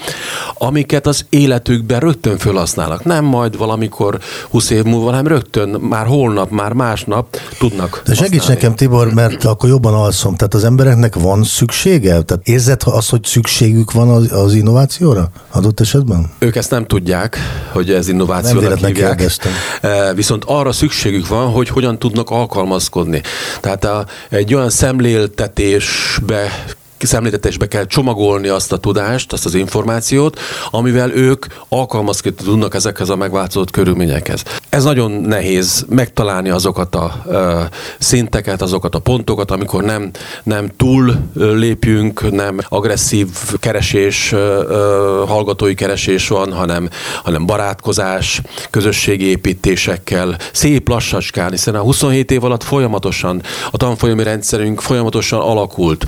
amiket 0.53 1.07
az 1.07 1.25
életükben 1.29 1.99
rögtön 1.99 2.37
felhasználnak. 2.37 3.03
Nem 3.03 3.25
majd 3.25 3.57
valamikor 3.57 4.19
20 4.49 4.69
év 4.69 4.83
múlva, 4.83 5.05
hanem 5.05 5.27
rögtön, 5.27 5.69
már 5.69 6.05
holnap, 6.05 6.49
már 6.49 6.73
másnap 6.73 7.37
tudnak. 7.57 8.01
De 8.05 8.13
segíts 8.13 8.47
nekem, 8.47 8.75
Tibor, 8.75 9.13
mert 9.13 9.43
akkor 9.43 9.69
jobban 9.69 9.93
alszom. 9.93 10.35
Tehát 10.35 10.53
az 10.53 10.63
embereknek 10.63 11.15
van 11.15 11.43
szüksége? 11.43 12.21
Tehát 12.21 12.47
érzed 12.47 12.74
érzed 12.83 12.93
az, 12.97 13.09
hogy 13.09 13.23
szükségük 13.23 13.91
van 13.91 14.09
az, 14.09 14.31
az 14.31 14.53
innovációra 14.53 15.27
adott 15.51 15.79
esetben? 15.79 16.31
Ők 16.39 16.55
ezt 16.55 16.71
nem 16.71 16.85
tudják, 16.85 17.37
hogy 17.71 17.91
ez 17.91 18.07
innovációnak 18.07 18.79
nem 18.79 18.91
hívják. 18.91 19.15
Kérdeztem. 19.15 19.51
E, 19.81 20.13
viszont 20.13 20.43
arra 20.45 20.71
szükségük 20.71 21.27
van, 21.27 21.51
hogy 21.51 21.69
hogyan 21.69 21.99
tudnak 21.99 22.29
alkalmazkodni. 22.29 23.21
Tehát 23.61 23.85
a, 23.85 24.05
egy 24.29 24.53
olyan 24.53 24.69
szemléltetésbe 24.69 26.65
szemléltetésbe 26.99 27.67
kell 27.67 27.85
csomagolni 27.85 28.47
azt 28.47 28.71
a 28.71 28.77
tudást, 28.77 29.33
azt 29.33 29.45
az 29.45 29.53
információt, 29.53 30.39
amivel 30.71 31.11
ők 31.11 31.45
alkalmazkodni 31.69 32.43
tudnak 32.43 32.75
ezekhez 32.75 33.09
a 33.09 33.15
megváltozott 33.15 33.71
körülményekhez. 33.71 34.43
Ez 34.69 34.83
nagyon 34.83 35.11
nehéz 35.11 35.85
megtalálni 35.89 36.49
azokat 36.49 36.95
a 36.95 37.23
ö, 37.27 37.61
szinteket, 37.99 38.61
azokat 38.61 38.95
a 38.95 38.99
pontokat, 38.99 39.51
amikor 39.51 39.83
nem, 39.83 40.11
nem 40.43 40.69
túl 40.77 41.15
lépjünk, 41.33 42.31
nem 42.31 42.59
agresszív 42.69 43.27
keresés, 43.59 44.31
ö, 44.31 45.23
hallgatói 45.27 45.73
keresés 45.73 46.27
van, 46.27 46.53
hanem, 46.53 46.89
hanem 47.23 47.45
barátkozás, 47.45 48.41
közösségi 48.69 49.25
építésekkel, 49.25 50.37
szép 50.53 50.89
lassacskán, 50.89 51.51
hiszen 51.51 51.75
a 51.75 51.79
27 51.79 52.31
év 52.31 52.43
alatt 52.43 52.63
folyamatosan 52.63 53.41
a 53.71 53.77
tanfolyami 53.77 54.23
rendszerünk 54.23 54.81
folyamatosan 54.81 55.39
alakult. 55.39 56.05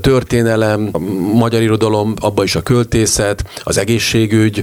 Tört 0.00 0.15
történelem, 0.16 0.88
a 0.92 0.98
magyar 1.34 1.62
irodalom, 1.62 2.14
abba 2.20 2.42
is 2.42 2.56
a 2.56 2.60
költészet, 2.60 3.44
az 3.62 3.78
egészségügy, 3.78 4.62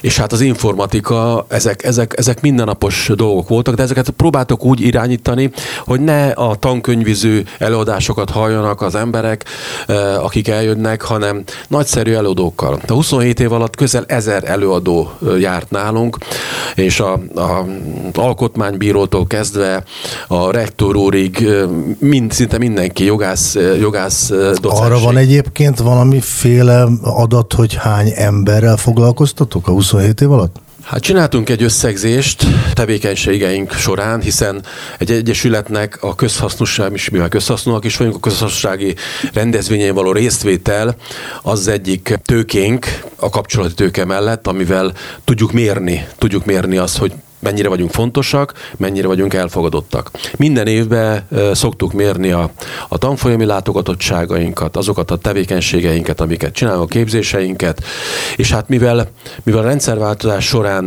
és 0.00 0.16
hát 0.16 0.32
az 0.32 0.40
informatika, 0.40 1.46
ezek, 1.48 1.84
ezek, 1.84 2.14
ezek 2.16 2.40
mindennapos 2.40 3.10
dolgok 3.14 3.48
voltak, 3.48 3.74
de 3.74 3.82
ezeket 3.82 4.10
próbáltok 4.10 4.64
úgy 4.64 4.80
irányítani, 4.80 5.50
hogy 5.84 6.00
ne 6.00 6.28
a 6.28 6.54
tankönyviző 6.54 7.44
előadásokat 7.58 8.30
halljanak 8.30 8.82
az 8.82 8.94
emberek, 8.94 9.44
eh, 9.86 10.24
akik 10.24 10.48
eljönnek, 10.48 11.02
hanem 11.02 11.42
nagyszerű 11.68 12.12
előadókkal. 12.12 12.80
A 12.86 12.92
27 12.92 13.40
év 13.40 13.52
alatt 13.52 13.76
közel 13.76 14.04
ezer 14.06 14.42
előadó 14.44 15.10
eh, 15.26 15.40
járt 15.40 15.70
nálunk, 15.70 16.18
és 16.74 17.00
a, 17.00 17.12
a 17.34 17.66
alkotmánybírótól 18.14 19.26
kezdve 19.26 19.82
a 20.28 20.50
rektor 20.50 20.96
úrig 20.96 21.42
eh, 21.42 21.68
mind, 21.98 22.32
szinte 22.32 22.58
mindenki, 22.58 23.04
jogász, 23.04 23.56
jogász 23.78 24.28
docens 24.60 24.88
arra 24.90 25.00
van 25.00 25.16
egyébként 25.16 25.78
valamiféle 25.78 26.86
adat, 27.02 27.52
hogy 27.52 27.74
hány 27.74 28.12
emberrel 28.14 28.76
foglalkoztatok 28.76 29.68
a 29.68 29.70
27 29.70 30.20
év 30.20 30.32
alatt? 30.32 30.56
Hát 30.82 31.00
csináltunk 31.00 31.48
egy 31.48 31.62
összegzést 31.62 32.46
tevékenységeink 32.74 33.72
során, 33.72 34.20
hiszen 34.20 34.62
egy 34.98 35.10
egyesületnek 35.10 36.02
a 36.02 36.14
közhasznosság, 36.14 36.92
is 36.92 37.08
mivel 37.08 37.28
közhasznúak 37.28 37.84
is 37.84 37.96
vagyunk, 37.96 38.16
a 38.16 38.20
közhasznossági 38.20 38.94
rendezvényen 39.32 39.94
való 39.94 40.12
résztvétel 40.12 40.96
az 41.42 41.68
egyik 41.68 42.18
tőkénk 42.24 42.86
a 43.16 43.28
kapcsolati 43.28 43.74
tőke 43.74 44.04
mellett, 44.04 44.46
amivel 44.46 44.92
tudjuk 45.24 45.52
mérni, 45.52 46.06
tudjuk 46.18 46.44
mérni 46.44 46.76
azt, 46.76 46.96
hogy 46.96 47.12
mennyire 47.40 47.68
vagyunk 47.68 47.90
fontosak, 47.90 48.52
mennyire 48.76 49.06
vagyunk 49.06 49.34
elfogadottak. 49.34 50.10
Minden 50.36 50.66
évben 50.66 51.26
szoktuk 51.52 51.92
mérni 51.92 52.30
a, 52.30 52.50
a 52.88 52.98
tanfolyami 52.98 53.44
látogatottságainkat, 53.44 54.76
azokat 54.76 55.10
a 55.10 55.16
tevékenységeinket, 55.16 56.20
amiket 56.20 56.52
csinálunk, 56.52 56.82
a 56.82 56.86
képzéseinket, 56.86 57.82
és 58.36 58.52
hát 58.52 58.68
mivel, 58.68 59.08
mivel 59.42 59.60
a 59.60 59.64
rendszerváltozás 59.64 60.46
során 60.46 60.84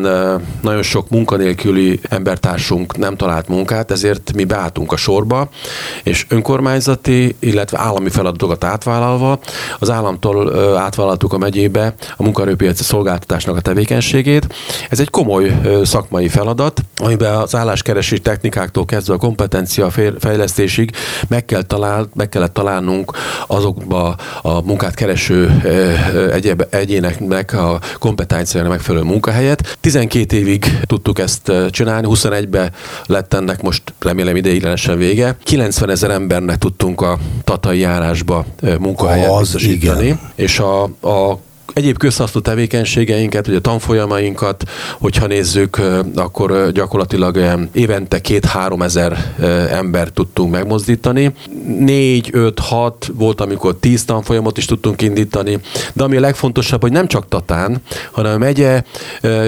nagyon 0.62 0.84
sok 0.84 1.10
munkanélküli 1.10 2.00
embertársunk 2.10 2.98
nem 2.98 3.16
talált 3.16 3.48
munkát, 3.48 3.92
ezért 3.92 4.34
mi 4.36 4.44
beálltunk 4.44 4.92
a 4.92 4.96
sorba, 4.96 5.50
és 6.04 6.26
önkormányzati, 6.30 7.36
illetve 7.40 7.80
állami 7.80 8.10
feladatokat 8.10 8.64
átvállalva, 8.64 9.40
az 9.80 9.90
államtól 9.90 10.78
átvállaltuk 10.78 11.34
a 11.34 11.38
megyébe 11.38 11.94
a 12.18 12.24
munkaerőpiaci 12.24 12.84
szolgáltatásnak 12.84 13.56
a 13.56 13.62
tevékenységét. 13.62 14.56
Ez 14.90 15.00
egy 15.00 15.10
komoly 15.10 15.62
szakmai 15.84 16.28
feladat, 16.28 16.43
feladat, 16.44 16.82
amiben 16.98 17.36
az 17.36 17.56
álláskeresés 17.56 18.22
technikáktól 18.22 18.86
kezdve 18.86 19.14
a 19.14 19.18
kompetencia 19.18 19.90
fejlesztésig 20.20 20.92
meg, 21.28 21.46
kell 21.46 21.62
talál, 21.62 22.08
meg 22.14 22.30
kellett 22.30 22.54
találnunk 22.54 23.12
azokba 23.48 24.16
a 24.42 24.62
munkát 24.62 24.94
kereső 24.94 25.62
egyéb, 26.34 26.66
egyéneknek 26.70 27.54
a 27.54 27.80
kompetenciájának 28.00 28.76
megfelelő 28.76 29.04
munkahelyet. 29.04 29.78
12 29.82 30.38
évig 30.38 30.80
tudtuk 30.86 31.20
ezt 31.20 31.52
csinálni, 31.70 32.08
21-be 32.10 32.72
lett 33.06 33.34
ennek 33.34 33.62
most 33.62 33.94
remélem 34.00 34.36
ideiglenesen 34.36 34.98
vége. 34.98 35.38
90 35.44 35.90
ezer 35.90 36.10
embernek 36.10 36.58
tudtunk 36.58 37.02
a 37.02 37.20
tatai 37.44 37.80
járásba 37.80 38.46
munkahelyet 38.80 39.30
Az 39.30 39.40
biztosítani, 39.40 40.06
igen. 40.06 40.20
és 40.36 40.60
a, 40.60 40.84
a 40.84 41.40
egyéb 41.74 41.98
közhasznú 41.98 42.42
tevékenységeinket, 42.42 43.48
ugye 43.48 43.58
a 43.58 43.62
tanfolyamainkat, 43.62 44.64
hogyha 45.00 45.28
nézzük, 45.28 45.82
akkor 46.16 46.72
gyakorlatilag 46.72 47.40
évente 47.72 48.22
két-három 48.22 48.82
ezer 48.82 49.34
ember 49.72 50.10
tudtunk 50.10 50.52
megmozdítani. 50.52 51.34
Négy, 51.80 52.30
öt, 52.32 52.60
hat 52.60 53.12
volt, 53.14 53.42
amikor 53.42 53.76
tíz 53.76 54.06
tanfolyamot 54.06 54.58
is 54.58 54.66
tudtunk 54.66 55.02
indítani, 55.02 55.60
de 55.94 56.04
ami 56.04 56.18
a 56.18 56.20
legfontosabb, 56.20 56.82
hogy 56.82 56.92
nem 56.92 57.08
csak 57.08 57.28
Tatán, 57.28 57.82
hanem 58.12 58.34
a 58.34 58.38
megye 58.38 58.84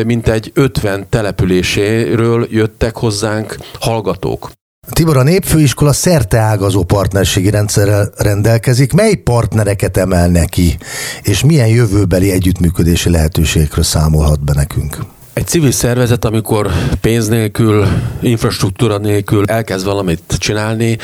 mintegy 0.05 0.51
50 0.53 1.05
településéről 1.09 2.47
jöttek 2.49 2.97
hozzánk 2.97 3.55
hallgatók. 3.79 4.51
Tibor, 4.89 5.17
a 5.17 5.23
Népfőiskola 5.23 5.93
ágazó 6.31 6.83
partnerségi 6.83 7.49
rendszerrel 7.49 8.11
rendelkezik. 8.17 8.93
Mely 8.93 9.15
partnereket 9.15 9.97
emel 9.97 10.27
neki, 10.27 10.77
és 11.21 11.43
milyen 11.43 11.67
jövőbeli 11.67 12.31
együttműködési 12.31 13.09
lehetőségekről 13.09 13.83
számolhat 13.83 14.43
be 14.43 14.53
nekünk? 14.53 15.14
Egy 15.35 15.47
civil 15.47 15.71
szervezet, 15.71 16.25
amikor 16.25 16.71
pénz 17.01 17.27
nélkül, 17.27 17.87
infrastruktúra 18.21 18.97
nélkül 18.97 19.45
elkezd 19.45 19.85
valamit 19.85 20.35
csinálni, 20.37 20.97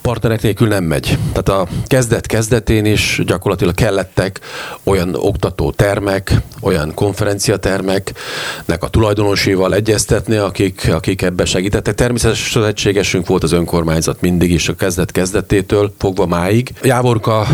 partnerek 0.00 0.42
nélkül 0.42 0.68
nem 0.68 0.84
megy. 0.84 1.18
Tehát 1.32 1.48
a 1.48 1.66
kezdet 1.86 2.26
kezdetén 2.26 2.84
is 2.84 3.22
gyakorlatilag 3.26 3.74
kellettek 3.74 4.40
olyan 4.84 5.14
oktató 5.14 5.70
termek, 5.70 6.32
olyan 6.60 6.94
konferenciatermeknek 6.94 8.82
a 8.82 8.88
tulajdonoséval 8.88 9.74
egyeztetni, 9.74 10.36
akik, 10.36 10.88
akik 10.92 11.22
ebbe 11.22 11.44
segítettek. 11.44 11.94
Természetesen 11.94 12.64
egységesünk 12.64 13.26
volt 13.26 13.42
az 13.42 13.52
önkormányzat 13.52 14.20
mindig 14.20 14.50
is 14.50 14.68
a 14.68 14.74
kezdet 14.74 15.10
kezdetétől 15.12 15.94
fogva 15.98 16.26
máig. 16.26 16.72
Jávorka 16.82 17.46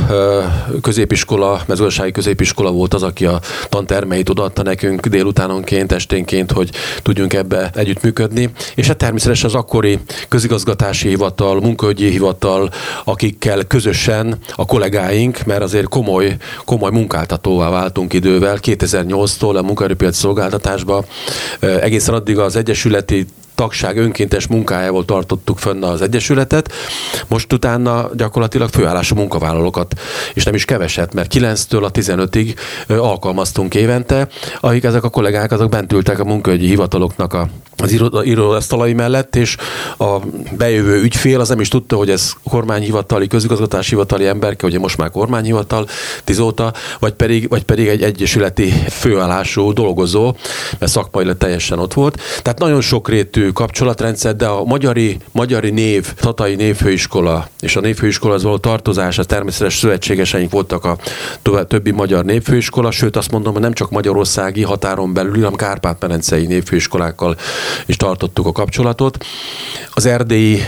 középiskola, 0.82 1.62
mezőgazdasági 1.66 2.12
középiskola 2.12 2.70
volt 2.70 2.94
az, 2.94 3.02
aki 3.02 3.26
a 3.26 3.40
tantermeit 3.68 4.28
odaadta 4.28 4.62
nekünk 4.62 5.06
délutánonként, 5.06 5.92
esténként, 6.12 6.52
hogy 6.52 6.70
tudjunk 7.02 7.32
ebbe 7.32 7.70
együttműködni. 7.74 8.50
És 8.74 8.86
hát 8.86 8.96
természetesen 8.96 9.48
az 9.48 9.54
akkori 9.54 9.98
közigazgatási 10.28 11.08
hivatal, 11.08 11.60
munkaügyi 11.60 12.10
hivatal, 12.10 12.70
akikkel 13.04 13.64
közösen 13.64 14.38
a 14.54 14.66
kollégáink, 14.66 15.44
mert 15.44 15.62
azért 15.62 15.88
komoly, 15.88 16.36
komoly 16.64 16.90
munkáltatóvá 16.90 17.70
váltunk 17.70 18.12
idővel, 18.12 18.58
2008-tól 18.62 19.56
a 19.56 19.62
munkaerőpiac 19.62 20.16
szolgáltatásba, 20.16 21.04
egészen 21.60 22.14
addig 22.14 22.38
az 22.38 22.56
egyesületi 22.56 23.26
tagság 23.62 23.96
önkéntes 23.96 24.46
munkájával 24.46 25.04
tartottuk 25.04 25.58
fönn 25.58 25.82
az 25.82 26.02
Egyesületet. 26.02 26.72
Most 27.28 27.52
utána 27.52 28.10
gyakorlatilag 28.14 28.68
főállású 28.68 29.14
munkavállalókat, 29.14 30.00
és 30.34 30.44
nem 30.44 30.54
is 30.54 30.64
keveset, 30.64 31.14
mert 31.14 31.32
9-től 31.34 31.82
a 31.82 31.90
15-ig 31.90 32.56
alkalmaztunk 32.88 33.74
évente, 33.74 34.28
akik 34.60 34.84
ezek 34.84 35.04
a 35.04 35.08
kollégák 35.08 35.52
azok 35.52 35.70
bent 35.70 35.92
ültek 35.92 36.18
a 36.18 36.24
munkaügyi 36.24 36.66
hivataloknak 36.66 37.32
a 37.32 37.48
az 37.82 38.00
irodasztalai 38.22 38.92
mellett, 38.92 39.36
és 39.36 39.56
a 39.98 40.18
bejövő 40.56 41.02
ügyfél 41.02 41.40
az 41.40 41.48
nem 41.48 41.60
is 41.60 41.68
tudta, 41.68 41.96
hogy 41.96 42.10
ez 42.10 42.32
kormányhivatali, 42.50 43.26
közigazgatási 43.26 43.88
hivatali 43.88 44.26
emberke, 44.26 44.66
ugye 44.66 44.78
most 44.78 44.96
már 44.96 45.10
kormányhivatal 45.10 45.88
tizóta, 46.24 46.72
vagy 46.98 47.12
pedig, 47.12 47.48
vagy 47.48 47.62
pedig 47.62 47.88
egy 47.88 48.02
egyesületi 48.02 48.72
főállású 48.88 49.72
dolgozó, 49.72 50.34
mert 50.78 50.92
szakmailag 50.92 51.36
teljesen 51.36 51.78
ott 51.78 51.92
volt. 51.92 52.20
Tehát 52.42 52.58
nagyon 52.58 52.80
sokrétű 52.80 53.51
kapcsolatrendszer, 53.52 54.36
de 54.36 54.46
a 54.46 54.64
magyari, 54.64 55.18
magyari 55.32 55.70
név, 55.70 56.14
Tatai 56.14 56.54
Névfőiskola 56.54 57.48
és 57.60 57.76
a 57.76 57.80
Névfőiskola 57.80 58.34
az 58.34 58.42
való 58.42 58.56
tartozás, 58.58 59.18
a 59.18 59.24
természetes 59.24 59.76
szövetségeseink 59.76 60.50
voltak 60.50 60.84
a 60.84 60.96
többi 61.68 61.90
magyar 61.90 62.24
névfőiskola, 62.24 62.90
sőt 62.90 63.16
azt 63.16 63.30
mondom, 63.30 63.52
hogy 63.52 63.62
nem 63.62 63.72
csak 63.72 63.90
magyarországi 63.90 64.62
határon 64.62 65.12
belül, 65.12 65.34
hanem 65.34 65.54
Kárpát-medencei 65.54 66.46
névfőiskolákkal 66.46 67.36
és 67.86 67.96
tartottuk 67.96 68.46
a 68.46 68.52
kapcsolatot. 68.52 69.24
Az 69.94 70.06
erdélyi 70.06 70.62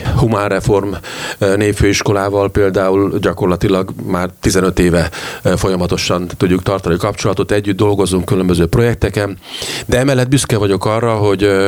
Reform 0.46 0.92
eh, 1.38 1.56
névfőiskolával 1.56 2.50
például 2.50 3.18
gyakorlatilag 3.18 3.90
már 4.06 4.30
15 4.40 4.78
éve 4.78 5.10
eh, 5.42 5.56
folyamatosan 5.56 6.28
tudjuk 6.36 6.62
tartani 6.62 6.94
a 6.94 6.98
kapcsolatot, 6.98 7.50
együtt 7.50 7.76
dolgozunk 7.76 8.24
különböző 8.24 8.66
projekteken, 8.66 9.38
de 9.86 9.98
emellett 9.98 10.28
büszke 10.28 10.58
vagyok 10.58 10.84
arra, 10.84 11.14
hogy 11.14 11.42
eh, 11.42 11.66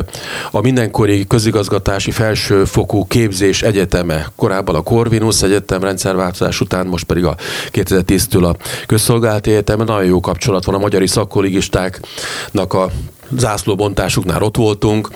a 0.51 0.61
mindenkori 1.07 1.27
közigazgatási 1.27 2.11
felsőfokú 2.11 3.07
képzés 3.07 3.63
egyeteme, 3.63 4.27
korábban 4.37 4.75
a 4.75 4.83
Corvinus 4.83 5.43
Egyetem 5.43 5.83
rendszerváltozás 5.83 6.61
után, 6.61 6.87
most 6.87 7.05
pedig 7.05 7.25
a 7.25 7.37
2010-től 7.73 8.45
a 8.45 8.57
Közszolgálati 8.87 9.51
Egyetem, 9.51 9.79
nagyon 9.79 10.05
jó 10.05 10.21
kapcsolat 10.21 10.65
van 10.65 10.75
a 10.75 10.79
magyari 10.79 11.07
szakkollégistáknak 11.07 12.73
a 12.73 12.91
zászlóbontásuknál 13.39 14.43
ott 14.43 14.57
voltunk, 14.57 15.09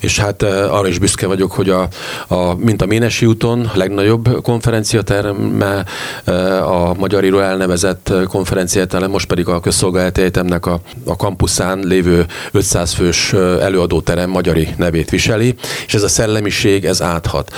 és 0.00 0.18
hát 0.18 0.42
eh, 0.42 0.74
arra 0.74 0.88
is 0.88 0.98
büszke 0.98 1.26
vagyok, 1.26 1.52
hogy 1.52 1.70
a, 1.70 1.88
a 2.28 2.54
mint 2.54 2.82
a 2.82 2.86
Ménesi 2.86 3.26
úton, 3.26 3.70
a 3.74 3.76
legnagyobb 3.76 4.42
konferenciaterme, 4.42 5.84
eh, 6.24 6.70
a 6.70 6.94
Magyar 6.94 7.24
Író 7.24 7.38
elnevezett 7.38 8.12
konferenciaterem, 8.28 9.10
most 9.10 9.26
pedig 9.26 9.48
a 9.48 9.60
Közszolgálati 9.60 10.20
Egyetemnek 10.20 10.66
a, 10.66 10.80
a 11.04 11.16
kampuszán 11.16 11.78
lévő 11.78 12.26
500 12.52 12.92
fős 12.92 13.32
eh, 13.32 13.64
előadóterem 13.64 14.30
magyari 14.30 14.68
nevét 14.76 15.10
viseli, 15.10 15.54
és 15.86 15.94
ez 15.94 16.02
a 16.02 16.08
szellemiség, 16.08 16.84
ez 16.84 17.02
áthat. 17.02 17.52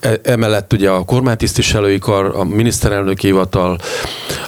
E, 0.00 0.20
emellett 0.22 0.72
ugye 0.72 0.90
a 0.90 1.04
kormánytisztviselői 1.04 1.98
kar, 1.98 2.32
a 2.36 2.44
miniszterelnöki 2.44 3.26
hivatal, 3.26 3.78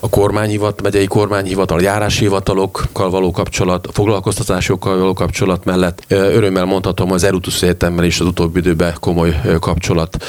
a 0.00 0.08
kormányhivatal, 0.08 0.80
megyei 0.82 1.06
kormányhivatal, 1.06 1.82
járási 1.82 2.20
hivatalokkal 2.20 3.10
való 3.10 3.30
kapcsolat, 3.30 3.86
a 3.86 3.92
foglalkoztatások 3.92 4.79
kutatókkal 4.80 4.98
való 4.98 5.12
kapcsolat 5.12 5.64
mellett 5.64 6.04
örömmel 6.08 6.64
mondhatom, 6.64 7.12
az 7.12 7.24
Erutus 7.24 7.62
Egyetemmel 7.62 8.04
is 8.04 8.20
az 8.20 8.26
utóbbi 8.26 8.58
időben 8.58 8.94
komoly 9.00 9.40
kapcsolat 9.60 10.24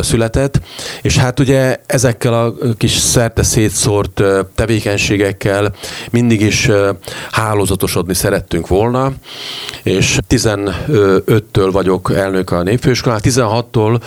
született. 0.00 0.60
És 1.02 1.16
hát 1.16 1.40
ugye 1.40 1.76
ezekkel 1.86 2.34
a 2.34 2.54
kis 2.76 2.92
szerte 2.92 3.42
szétszórt 3.42 4.22
tevékenységekkel 4.54 5.74
mindig 6.10 6.40
is 6.40 6.70
hálózatosodni 7.30 8.14
szerettünk 8.14 8.66
volna, 8.66 9.12
és 9.82 10.18
15-től 10.28 11.68
vagyok 11.72 12.12
elnök 12.14 12.50
a 12.50 12.62
népfőiskolán, 12.62 13.20
16-tól 13.22 14.00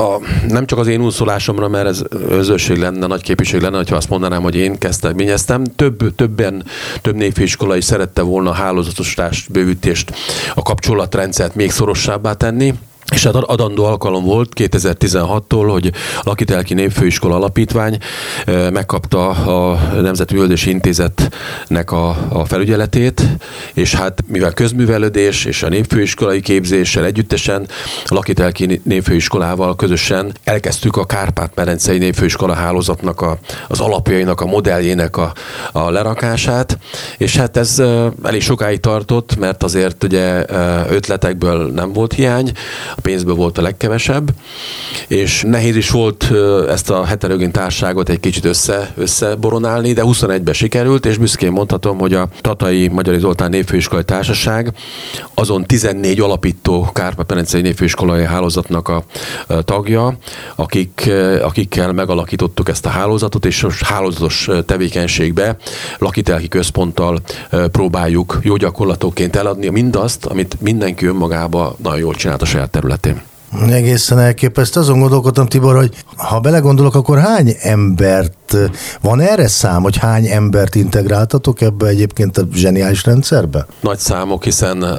a, 0.00 0.20
nem 0.48 0.66
csak 0.66 0.78
az 0.78 0.86
én 0.86 1.00
úszolásomra, 1.00 1.68
mert 1.68 1.86
ez 1.86 2.02
özösség 2.28 2.76
lenne, 2.76 3.06
nagy 3.06 3.22
képviség 3.22 3.60
lenne, 3.60 3.82
ha 3.88 3.96
azt 3.96 4.08
mondanám, 4.08 4.42
hogy 4.42 4.54
én 4.54 4.78
kezdeményeztem. 4.78 5.64
Több, 5.64 6.14
többen, 6.14 6.64
több 7.02 7.14
népfőiskola 7.14 7.76
is 7.76 7.84
szerette 7.84 8.22
volna 8.22 8.50
a 8.50 8.54
hálózatosítást, 9.20 9.50
bővítést, 9.50 10.12
a 10.54 10.62
kapcsolatrendszert 10.62 11.54
még 11.54 11.70
szorosabbá 11.70 12.32
tenni. 12.32 12.74
És 13.10 13.24
hát 13.24 13.34
adandó 13.34 13.84
alkalom 13.84 14.24
volt 14.24 14.52
2016-tól, 14.54 15.68
hogy 15.70 15.86
a 16.16 16.22
Lakitelki 16.22 16.74
Népfőiskola 16.74 17.34
Alapítvány 17.34 17.98
megkapta 18.72 19.28
a 19.28 19.78
Nemzeti 20.00 20.34
Művelési 20.34 20.70
Intézetnek 20.70 21.92
a, 21.92 22.16
a 22.28 22.44
felügyeletét, 22.44 23.22
és 23.74 23.94
hát 23.94 24.24
mivel 24.26 24.52
közművelődés 24.52 25.44
és 25.44 25.62
a 25.62 25.68
népfőiskolai 25.68 26.40
képzéssel 26.40 27.04
együttesen 27.04 27.68
a 28.04 28.14
Lakitelki 28.14 28.80
Népfőiskolával 28.84 29.76
közösen 29.76 30.32
elkezdtük 30.44 30.96
a 30.96 31.04
Kárpát-medencei 31.04 31.98
Népfőiskola 31.98 32.54
hálózatnak 32.54 33.20
a, 33.20 33.38
az 33.68 33.80
alapjainak, 33.80 34.40
a 34.40 34.46
modelljének 34.46 35.16
a, 35.16 35.32
a 35.72 35.90
lerakását, 35.90 36.78
és 37.18 37.36
hát 37.36 37.56
ez 37.56 37.82
elég 38.22 38.42
sokáig 38.42 38.80
tartott, 38.80 39.36
mert 39.36 39.62
azért 39.62 40.04
ugye 40.04 40.44
ötletekből 40.88 41.70
nem 41.70 41.92
volt 41.92 42.12
hiány, 42.12 42.52
a 43.00 43.08
pénzből 43.08 43.34
volt 43.34 43.58
a 43.58 43.62
legkevesebb, 43.62 44.30
és 45.08 45.42
nehéz 45.46 45.76
is 45.76 45.90
volt 45.90 46.32
ezt 46.68 46.90
a 46.90 47.04
heterogén 47.04 47.50
társágot 47.50 48.08
egy 48.08 48.20
kicsit 48.20 48.44
össze, 48.44 48.92
összeboronálni, 48.96 49.92
de 49.92 50.02
21-ben 50.04 50.54
sikerült, 50.54 51.06
és 51.06 51.16
büszkén 51.16 51.52
mondhatom, 51.52 51.98
hogy 51.98 52.14
a 52.14 52.28
Tatai 52.40 52.88
Magyar 52.88 53.18
Zoltán 53.18 53.50
Népfőiskolai 53.50 54.04
Társaság 54.04 54.72
azon 55.34 55.66
14 55.66 56.20
alapító 56.20 56.90
Kárpát-Perencei 56.92 57.60
Népfőiskolai 57.60 58.24
Hálózatnak 58.24 58.88
a 58.88 59.04
tagja, 59.64 60.18
akik, 60.54 61.10
akikkel 61.42 61.92
megalakítottuk 61.92 62.68
ezt 62.68 62.86
a 62.86 62.88
hálózatot, 62.88 63.44
és 63.44 63.62
most 63.62 63.84
hálózatos 63.84 64.48
tevékenységbe 64.66 65.56
lakitelki 65.98 66.48
központtal 66.48 67.20
próbáljuk 67.72 68.38
jó 68.42 68.56
gyakorlatoként 68.56 69.36
eladni 69.36 69.68
mindazt, 69.68 70.26
amit 70.26 70.56
mindenki 70.60 71.06
önmagába 71.06 71.76
nagyon 71.82 71.98
jól 71.98 72.14
csinált 72.14 72.42
a 72.42 72.44
saját 72.44 72.70
területén. 72.96 73.22
Egészen 73.72 74.18
elképesztő. 74.18 74.80
Azon 74.80 74.98
gondolkodtam, 74.98 75.46
Tibor, 75.46 75.76
hogy 75.76 76.04
ha 76.16 76.40
belegondolok, 76.40 76.94
akkor 76.94 77.18
hány 77.18 77.56
embert, 77.60 78.32
van 79.00 79.20
erre 79.20 79.48
szám, 79.48 79.82
hogy 79.82 79.96
hány 79.96 80.26
embert 80.26 80.74
integráltatok 80.74 81.60
ebbe 81.60 81.86
egyébként 81.86 82.38
a 82.38 82.42
zseniális 82.54 83.04
rendszerbe? 83.04 83.66
Nagy 83.80 83.98
számok, 83.98 84.44
hiszen 84.44 84.82
uh, 84.82 84.90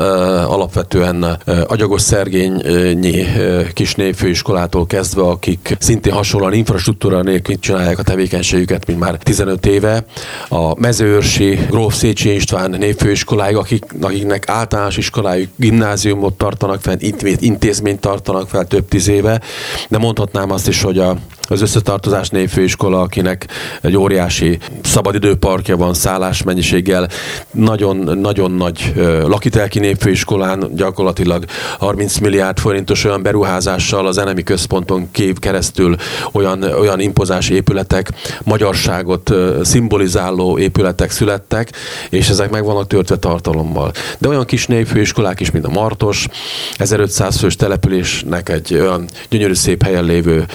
alapvetően 0.51 1.23
uh, 1.23 1.57
Agyagos 1.67 2.01
Szergényi 2.01 3.21
uh, 3.21 3.67
kis 3.67 3.95
népfőiskolától 3.95 4.85
kezdve, 4.85 5.21
akik 5.21 5.75
szintén 5.79 6.13
hasonlóan 6.13 6.53
infrastruktúra 6.53 7.21
nélkül 7.21 7.59
csinálják 7.59 7.99
a 7.99 8.03
tevékenységüket, 8.03 8.85
mint 8.85 8.99
már 8.99 9.15
15 9.17 9.65
éve. 9.65 10.05
A 10.49 10.79
mezőörsi 10.79 11.59
Gróf 11.69 11.95
Széchenyi 11.95 12.35
István 12.35 12.69
népfőiskoláig, 12.69 13.55
akik, 13.55 13.85
akiknek 14.01 14.49
általános 14.49 14.97
iskolájuk, 14.97 15.49
gimnáziumot 15.55 16.33
tartanak 16.33 16.81
fent, 16.81 17.01
intézményt 17.39 17.99
tartanak 17.99 18.49
fel 18.49 18.65
több 18.65 18.87
tíz 18.87 19.07
éve, 19.07 19.41
de 19.89 19.97
mondhatnám 19.97 20.51
azt 20.51 20.67
is, 20.67 20.81
hogy 20.81 20.97
a 20.97 21.17
az 21.51 21.61
összetartozás 21.61 22.29
névfőiskola, 22.29 23.01
akinek 23.01 23.47
egy 23.81 23.97
óriási 23.97 24.57
szabadidőparkja 24.83 25.77
van 25.77 25.93
szállásmennyiséggel, 25.93 27.09
nagyon-nagyon 27.51 28.51
nagy 28.51 28.93
lakitelki 29.25 29.79
népfőiskolán 29.79 30.69
gyakorlatilag 30.75 31.45
30 31.79 32.17
milliárd 32.17 32.59
forintos 32.59 33.03
olyan 33.03 33.21
beruházással 33.21 34.07
az 34.07 34.17
enemi 34.17 34.43
központon 34.43 35.11
kép 35.11 35.39
keresztül 35.39 35.95
olyan, 36.31 36.63
olyan 36.63 36.99
impozás 36.99 37.49
épületek, 37.49 38.11
magyarságot 38.43 39.33
szimbolizáló 39.63 40.57
épületek 40.57 41.11
születtek, 41.11 41.71
és 42.09 42.29
ezek 42.29 42.49
meg 42.49 42.63
vannak 42.63 42.87
törtve 42.87 43.15
tartalommal. 43.15 43.91
De 44.17 44.27
olyan 44.27 44.45
kis 44.45 44.65
népfőiskolák 44.67 45.39
is, 45.39 45.51
mint 45.51 45.65
a 45.65 45.69
Martos, 45.69 46.27
1500 46.73 47.37
fős 47.37 47.55
településnek 47.55 48.49
egy 48.49 48.73
olyan 48.73 49.05
gyönyörű 49.29 49.53
szép 49.53 49.83
helyen 49.83 50.03
lévő 50.03 50.45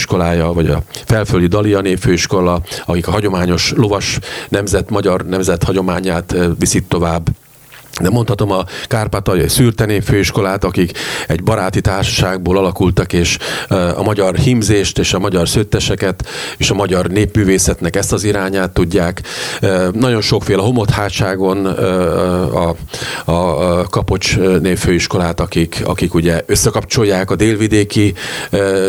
népfőiskolája, 0.00 0.52
vagy 0.52 0.70
a 0.70 0.82
Felföldi 1.04 1.46
Dalia 1.46 1.80
népfőiskola, 1.80 2.62
akik 2.86 3.06
a 3.06 3.10
hagyományos 3.10 3.72
lovas 3.76 4.18
nemzet, 4.48 4.90
magyar 4.90 5.26
nemzet 5.26 5.62
hagyományát 5.62 6.34
viszik 6.58 6.88
tovább 6.88 7.28
de 8.00 8.10
mondhatom 8.10 8.50
a 8.50 8.64
Kárpátaljai 8.86 9.48
Szürtené 9.48 10.00
főiskolát, 10.00 10.64
akik 10.64 10.98
egy 11.28 11.42
baráti 11.42 11.80
társaságból 11.80 12.56
alakultak, 12.56 13.12
és 13.12 13.38
a 13.96 14.02
magyar 14.02 14.36
himzést 14.36 14.98
és 14.98 15.14
a 15.14 15.18
magyar 15.18 15.48
szötteseket 15.48 16.28
és 16.56 16.70
a 16.70 16.74
magyar 16.74 17.06
népművészetnek 17.06 17.96
ezt 17.96 18.12
az 18.12 18.24
irányát 18.24 18.70
tudják. 18.70 19.22
Nagyon 19.92 20.20
sokféle 20.20 20.62
homothátságon 20.62 21.66
a, 21.66 22.74
a, 23.24 23.32
a 23.32 23.84
Kapocs 23.88 24.38
népfőiskolát, 24.38 25.40
akik, 25.40 25.82
akik 25.84 26.14
ugye 26.14 26.42
összekapcsolják 26.46 27.30
a 27.30 27.36
délvidéki 27.36 28.14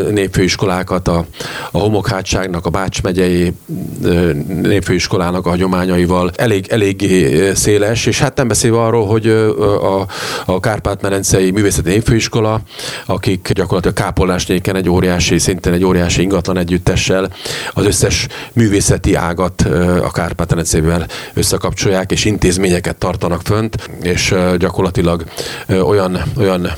népfőiskolákat 0.10 1.08
a, 1.08 1.26
a 1.72 1.78
homokhátságnak, 1.78 2.66
a 2.66 2.70
Bács 2.70 3.02
megyei 3.02 3.54
népfőiskolának 4.62 5.46
a 5.46 5.50
hagyományaival. 5.50 6.32
Elég, 6.36 6.66
eléggé 6.70 7.54
széles, 7.54 8.06
és 8.06 8.20
hát 8.20 8.38
nem 8.38 8.48
beszélve 8.48 8.82
arról, 8.82 9.01
hogy 9.06 9.28
a, 9.28 10.06
a 10.46 10.60
Kárpát-Merencei 10.60 11.52
Művészeti 11.52 11.90
Évfőiskola, 11.90 12.62
akik 13.06 13.52
gyakorlatilag 13.54 13.96
Kápolásnéken 13.96 14.76
egy 14.76 14.90
óriási, 14.90 15.40
szintén 15.40 15.74
egy 15.74 15.84
óriási 15.84 16.22
ingatlan 16.22 16.58
együttessel 16.58 17.30
az 17.74 17.86
összes 17.86 18.28
művészeti 18.54 19.16
ágat 19.16 19.62
a 20.04 20.12
Kárpát-merencével 20.12 21.08
összekapcsolják, 21.34 22.12
és 22.12 22.26
intézményeket 22.26 22.96
tartanak 22.96 23.42
fönt, 23.44 23.90
és 24.02 24.36
gyakorlatilag 24.58 25.24
olyan, 25.70 26.22
olyan 26.38 26.72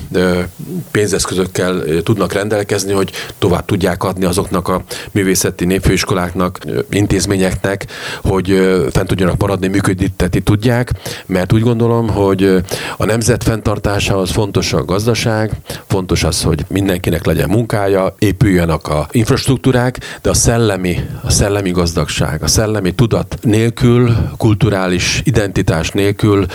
pénzeszközökkel 0.92 1.84
tudnak 2.04 2.34
rendelkezni, 2.34 2.94
hogy 2.94 3.12
tovább 3.40 3.66
tudják 3.66 4.04
adni 4.04 4.26
azoknak 4.26 4.68
a 4.68 4.84
művészeti 5.12 5.66
népfőiskoláknak, 5.66 6.60
intézményeknek, 6.90 7.86
hogy 8.24 8.48
fent 8.92 9.08
tudjanak 9.08 9.38
maradni, 9.38 9.68
működíteni 9.68 10.42
tudják, 10.42 10.92
mert 11.26 11.54
úgy 11.54 11.62
gondolom, 11.62 12.10
hogy 12.14 12.64
a 12.98 13.06
nemzet 13.06 13.44
fenntartásához 13.44 14.32
fontos 14.32 14.74
a 14.74 14.86
gazdaság, 14.86 15.52
fontos 15.88 16.24
az, 16.24 16.44
hogy 16.44 16.66
mindenkinek 16.68 17.26
legyen 17.26 17.50
munkája, 17.50 18.16
épüljenek 18.20 18.88
a 18.88 19.08
infrastruktúrák, 19.12 20.20
de 20.22 20.30
a 20.30 20.34
szellemi, 20.34 21.00
a 21.24 21.32
szellemi 21.32 21.72
gazdagság, 21.72 22.44
a 22.44 22.48
szellemi 22.48 22.92
tudat 22.92 23.38
nélkül, 23.42 24.16
kulturális 24.38 25.22
identitás 25.26 25.90
nélkül 25.90 26.46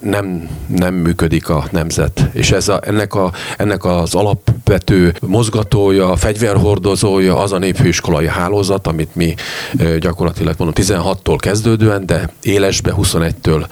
nem, 0.00 0.48
nem 0.66 0.94
működik 0.94 1.48
a 1.48 1.64
nemzet. 1.70 2.28
És 2.32 2.50
ez 2.50 2.68
a, 2.68 2.80
ennek, 2.84 3.14
a, 3.14 3.32
ennek 3.56 3.84
az 3.84 4.14
alapvető 4.14 5.14
mozgatója, 5.20 6.16
fegyverhordozója 6.16 7.38
az 7.38 7.52
a 7.52 7.58
népfőiskolai 7.58 8.28
hálózat, 8.28 8.86
amit 8.86 9.14
mi 9.14 9.34
gyakorlatilag 10.00 10.54
mondom 10.58 10.84
16-tól 10.86 11.36
kezdődően, 11.38 12.06
de 12.06 12.30
élesbe 12.42 12.92
21-től 12.96 13.66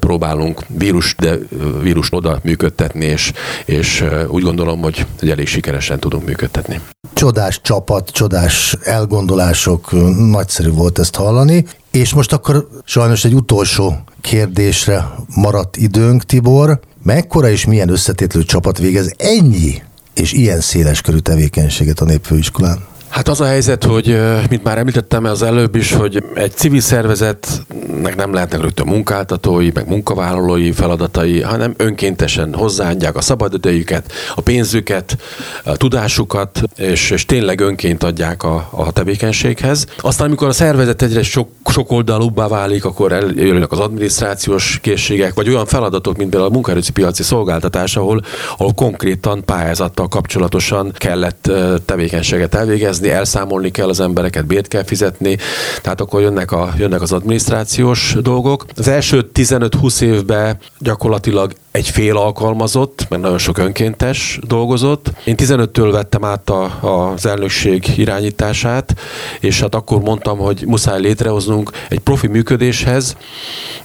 próbálunk 0.00 0.41
próbálunk 0.42 0.64
vírus, 0.68 1.14
de 1.18 1.38
vírus 1.82 2.08
oda 2.10 2.40
működtetni, 2.42 3.04
és, 3.04 3.32
és 3.64 4.04
úgy 4.28 4.42
gondolom, 4.42 4.80
hogy, 4.80 5.06
hogy 5.18 5.30
elég 5.30 5.46
sikeresen 5.46 6.00
tudunk 6.00 6.24
működtetni. 6.24 6.80
Csodás 7.12 7.60
csapat, 7.62 8.10
csodás 8.10 8.76
elgondolások, 8.82 9.90
nagyszerű 10.30 10.70
volt 10.70 10.98
ezt 10.98 11.14
hallani. 11.14 11.64
És 11.90 12.14
most 12.14 12.32
akkor 12.32 12.68
sajnos 12.84 13.24
egy 13.24 13.34
utolsó 13.34 14.04
kérdésre 14.20 15.04
maradt 15.34 15.76
időnk, 15.76 16.24
Tibor. 16.24 16.80
Mekkora 17.02 17.48
és 17.48 17.64
milyen 17.64 17.88
összetétlő 17.88 18.42
csapat 18.42 18.78
végez 18.78 19.14
ennyi 19.16 19.82
és 20.14 20.32
ilyen 20.32 20.60
széles 20.60 21.00
körű 21.00 21.18
tevékenységet 21.18 22.00
a 22.00 22.04
népfőiskolán? 22.04 22.78
Hát 23.12 23.28
az 23.28 23.40
a 23.40 23.44
helyzet, 23.44 23.84
hogy 23.84 24.20
mint 24.48 24.62
már 24.62 24.78
említettem 24.78 25.24
az 25.24 25.42
előbb 25.42 25.74
is, 25.74 25.92
hogy 25.92 26.24
egy 26.34 26.52
civil 26.52 26.80
szervezetnek 26.80 28.16
nem 28.16 28.32
lehetnek 28.32 28.60
rögtön 28.60 28.86
munkáltatói, 28.86 29.70
meg 29.74 29.88
munkavállalói 29.88 30.72
feladatai, 30.72 31.40
hanem 31.40 31.74
önkéntesen 31.76 32.54
hozzáadják 32.54 33.16
a 33.16 33.20
szabadidejüket, 33.20 34.12
a 34.34 34.40
pénzüket, 34.40 35.16
a 35.64 35.76
tudásukat, 35.76 36.62
és, 36.76 37.10
és 37.10 37.26
tényleg 37.26 37.60
önként 37.60 38.02
adják 38.02 38.42
a, 38.42 38.68
a 38.70 38.92
tevékenységhez. 38.92 39.86
Aztán, 40.00 40.26
amikor 40.26 40.48
a 40.48 40.52
szervezet 40.52 41.02
egyre 41.02 41.22
sok, 41.22 41.48
sok 41.72 41.92
oldalúbbá 41.92 42.48
válik, 42.48 42.84
akkor 42.84 43.12
eljönnek 43.12 43.72
az 43.72 43.78
adminisztrációs 43.78 44.78
készségek, 44.82 45.34
vagy 45.34 45.48
olyan 45.48 45.66
feladatok, 45.66 46.16
mint 46.16 46.30
például 46.30 46.50
a 46.50 46.54
munkaerőci 46.54 46.92
piaci 46.92 47.22
szolgáltatás, 47.22 47.96
ahol, 47.96 48.20
ahol 48.56 48.72
konkrétan 48.72 49.44
pályázattal 49.44 50.08
kapcsolatosan 50.08 50.92
kellett 50.94 51.50
tevékenységet 51.84 52.54
elvégezni, 52.54 53.10
elszámolni 53.10 53.70
kell 53.70 53.88
az 53.88 54.00
embereket, 54.00 54.46
bért 54.46 54.68
kell 54.68 54.84
fizetni, 54.84 55.36
tehát 55.82 56.00
akkor 56.00 56.20
jönnek, 56.20 56.52
a, 56.52 56.72
jönnek 56.78 57.02
az 57.02 57.12
adminisztrációs 57.12 58.16
dolgok. 58.22 58.64
Az 58.76 58.88
első 58.88 59.30
15-20 59.34 60.00
évben 60.00 60.58
gyakorlatilag 60.78 61.52
egy 61.72 61.88
fél 61.88 62.16
alkalmazott, 62.16 63.06
mert 63.08 63.22
nagyon 63.22 63.38
sok 63.38 63.58
önkéntes 63.58 64.38
dolgozott. 64.42 65.12
Én 65.24 65.34
15-től 65.38 65.88
vettem 65.92 66.24
át 66.24 66.50
a, 66.50 66.78
az 67.12 67.26
elnökség 67.26 67.92
irányítását, 67.96 68.94
és 69.40 69.60
hát 69.60 69.74
akkor 69.74 70.00
mondtam, 70.00 70.38
hogy 70.38 70.64
muszáj 70.66 71.00
létrehoznunk 71.00 71.70
egy 71.88 71.98
profi 71.98 72.26
működéshez, 72.26 73.16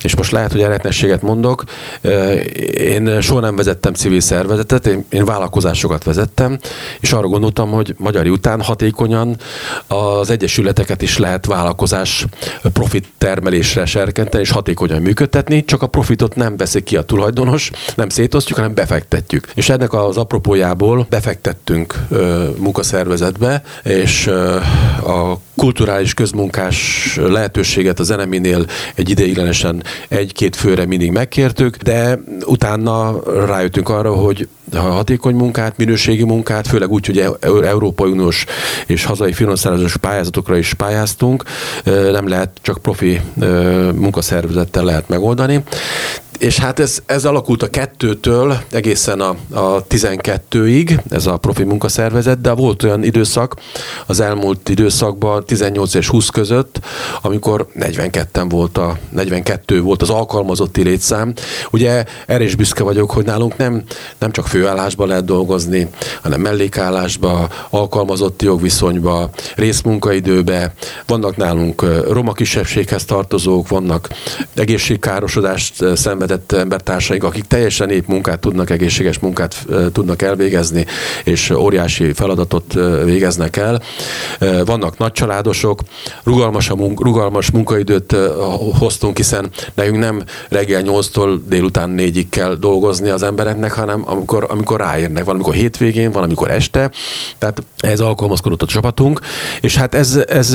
és 0.02 0.15
most 0.15 0.32
lehet, 0.32 0.52
hogy 0.52 0.62
eretnességet 0.62 1.21
mondok. 1.21 1.63
Én 2.73 3.21
soha 3.21 3.39
nem 3.39 3.56
vezettem 3.56 3.93
civil 3.93 4.19
szervezetet, 4.19 4.88
én, 4.88 5.06
én 5.10 5.26
vállalkozásokat 5.26 6.04
vezettem, 6.04 6.60
és 7.00 7.13
arra 7.13 7.28
gondoltam, 7.28 7.71
hogy 7.71 7.95
magyari 7.97 8.30
után 8.30 8.62
hatékonyan 8.62 9.38
az 9.88 10.30
egyesületeket 10.30 11.02
is 11.02 11.17
lehet 11.17 11.45
vállalkozás 11.45 12.26
profit 12.73 13.08
termelésre 13.17 13.86
serkenteni, 13.86 14.43
és 14.43 14.52
hatékonyan 14.52 15.02
működtetni, 15.02 15.65
csak 15.65 15.82
a 15.82 15.88
profitot 15.88 16.36
nem 16.36 16.58
veszik 16.58 16.84
ki 16.84 16.97
a 16.97 17.02
tulajdonos, 17.02 17.71
nem 17.96 18.10
szétosztjuk, 18.10 18.58
hanem 18.58 18.74
befektetjük. 18.74 19.48
És 19.54 19.70
ennek 19.70 19.94
az 19.94 20.18
apropójából 20.18 21.06
befektettünk 21.10 21.96
ö, 22.10 22.50
munkaszervezetbe, 22.58 23.63
és 23.84 24.28
ö, 24.28 24.56
a 25.06 25.40
kulturális 25.56 26.13
közmunkás 26.13 27.18
lehetőséget 27.22 28.00
az 28.00 28.12
eneminél 28.12 28.66
egy 28.96 29.10
ideiglenesen 29.10 29.84
egy-két 30.08 30.56
főre 30.56 30.86
mindig 30.86 31.12
megkértük, 31.12 31.78
de 31.78 32.20
utána 32.46 33.20
rájöttünk 33.46 33.90
arra, 33.90 34.13
hogy 34.13 34.48
a 34.74 34.78
hatékony 34.78 35.36
munkát, 35.36 35.78
minőségi 35.78 36.24
munkát, 36.24 36.68
főleg 36.68 36.92
úgy, 36.92 37.06
hogy 37.06 37.26
Európai 37.63 38.12
Uniós 38.12 38.46
és 38.86 39.04
hazai 39.04 39.34
finanszírozás 39.34 39.98
pályázatokra 39.98 40.58
is 40.58 40.74
pályáztunk, 40.74 41.44
nem 42.12 42.28
lehet 42.28 42.52
csak 42.62 42.78
profi 42.78 43.22
munkaszervezettel 43.94 44.84
lehet 44.84 45.10
megoldani 45.10 45.63
és 46.39 46.60
hát 46.60 46.80
ez, 46.80 47.00
ez 47.06 47.26
alakult 47.26 47.63
a 47.63 47.69
kettőtől 47.69 48.58
egészen 48.71 49.19
a, 49.19 49.36
a 49.52 49.86
12-ig, 49.88 51.00
ez 51.10 51.26
a 51.26 51.38
profi 51.38 51.63
munkaszervezet, 51.63 52.41
de 52.41 52.52
volt 52.52 52.84
olyan 52.84 53.04
időszak 53.04 53.56
az 54.06 54.19
elmúlt 54.19 54.69
időszakban, 54.69 55.45
18 55.45 55.93
és 55.93 56.08
20 56.08 56.28
között, 56.30 56.80
amikor 57.21 57.67
42 57.73 58.43
volt 58.50 58.78
a 58.78 58.97
42 59.10 59.82
volt 59.82 60.02
az 60.02 60.10
alkalmazotti 60.10 60.84
létszám. 60.84 61.34
Ugye 61.71 62.06
erre 62.28 62.43
is 62.43 62.56
büszke 62.56 62.84
vagyok, 62.84 63.12
hogy 63.12 63.26
nálunk 63.26 63.58
nem, 63.58 63.84
nem 64.17 64.32
csak 64.32 64.47
főállásba 64.47 65.06
lehet 65.06 65.26
dolgozni, 65.26 65.88
hanem 66.21 66.41
mellékállásba, 66.41 67.50
alkalmazotti 67.69 68.45
jogviszonyba, 68.45 69.30
részmunkaidőbe. 69.56 70.73
Vannak 71.06 71.36
nálunk 71.36 71.86
roma 72.10 72.34
kisebbséghez 72.34 73.06
tartozók, 73.06 73.67
vannak 73.67 74.10
egészségkárosodást 74.56 75.95
szenvedő 75.95 76.27
kiszemletett 76.28 76.52
embertársaink, 76.52 77.24
akik 77.24 77.44
teljesen 77.44 77.90
épp 77.90 78.08
munkát 78.08 78.40
tudnak, 78.40 78.70
egészséges 78.70 79.20
munkát 79.20 79.66
tudnak 79.94 80.22
elvégezni, 80.22 80.86
és 81.24 81.50
óriási 81.50 82.13
feladatot 82.13 82.74
végeznek 83.04 83.58
el. 83.58 83.82
Vannak 84.66 84.98
nagy 84.98 85.12
családosok, 85.12 85.82
rugalmas, 86.24 86.70
a 86.70 86.76
munk, 86.76 87.04
rugalmas 87.04 87.52
munkaidőt 87.52 88.16
hoztunk, 88.80 89.18
hiszen 89.18 89.50
nekünk 89.74 89.98
nem 89.98 90.24
reggel 90.50 90.82
8-tól 90.86 91.40
délután 91.48 91.96
4-ig 91.98 92.26
kell 92.30 92.56
dolgozni 92.56 93.10
az 93.10 93.24
embereknek, 93.24 93.72
hanem 93.72 94.04
amikor, 94.06 94.46
amikor 94.50 94.80
ráérnek, 94.80 95.24
valamikor 95.24 95.54
hétvégén, 95.54 96.12
valamikor 96.12 96.52
este, 96.52 96.92
tehát 97.38 97.63
ez 97.78 98.00
alkalmazkodott 98.00 98.62
a 98.62 98.66
csapatunk, 98.66 99.20
és 99.62 99.76
hát 99.76 99.96
ez, 99.96 100.20
ez 100.28 100.54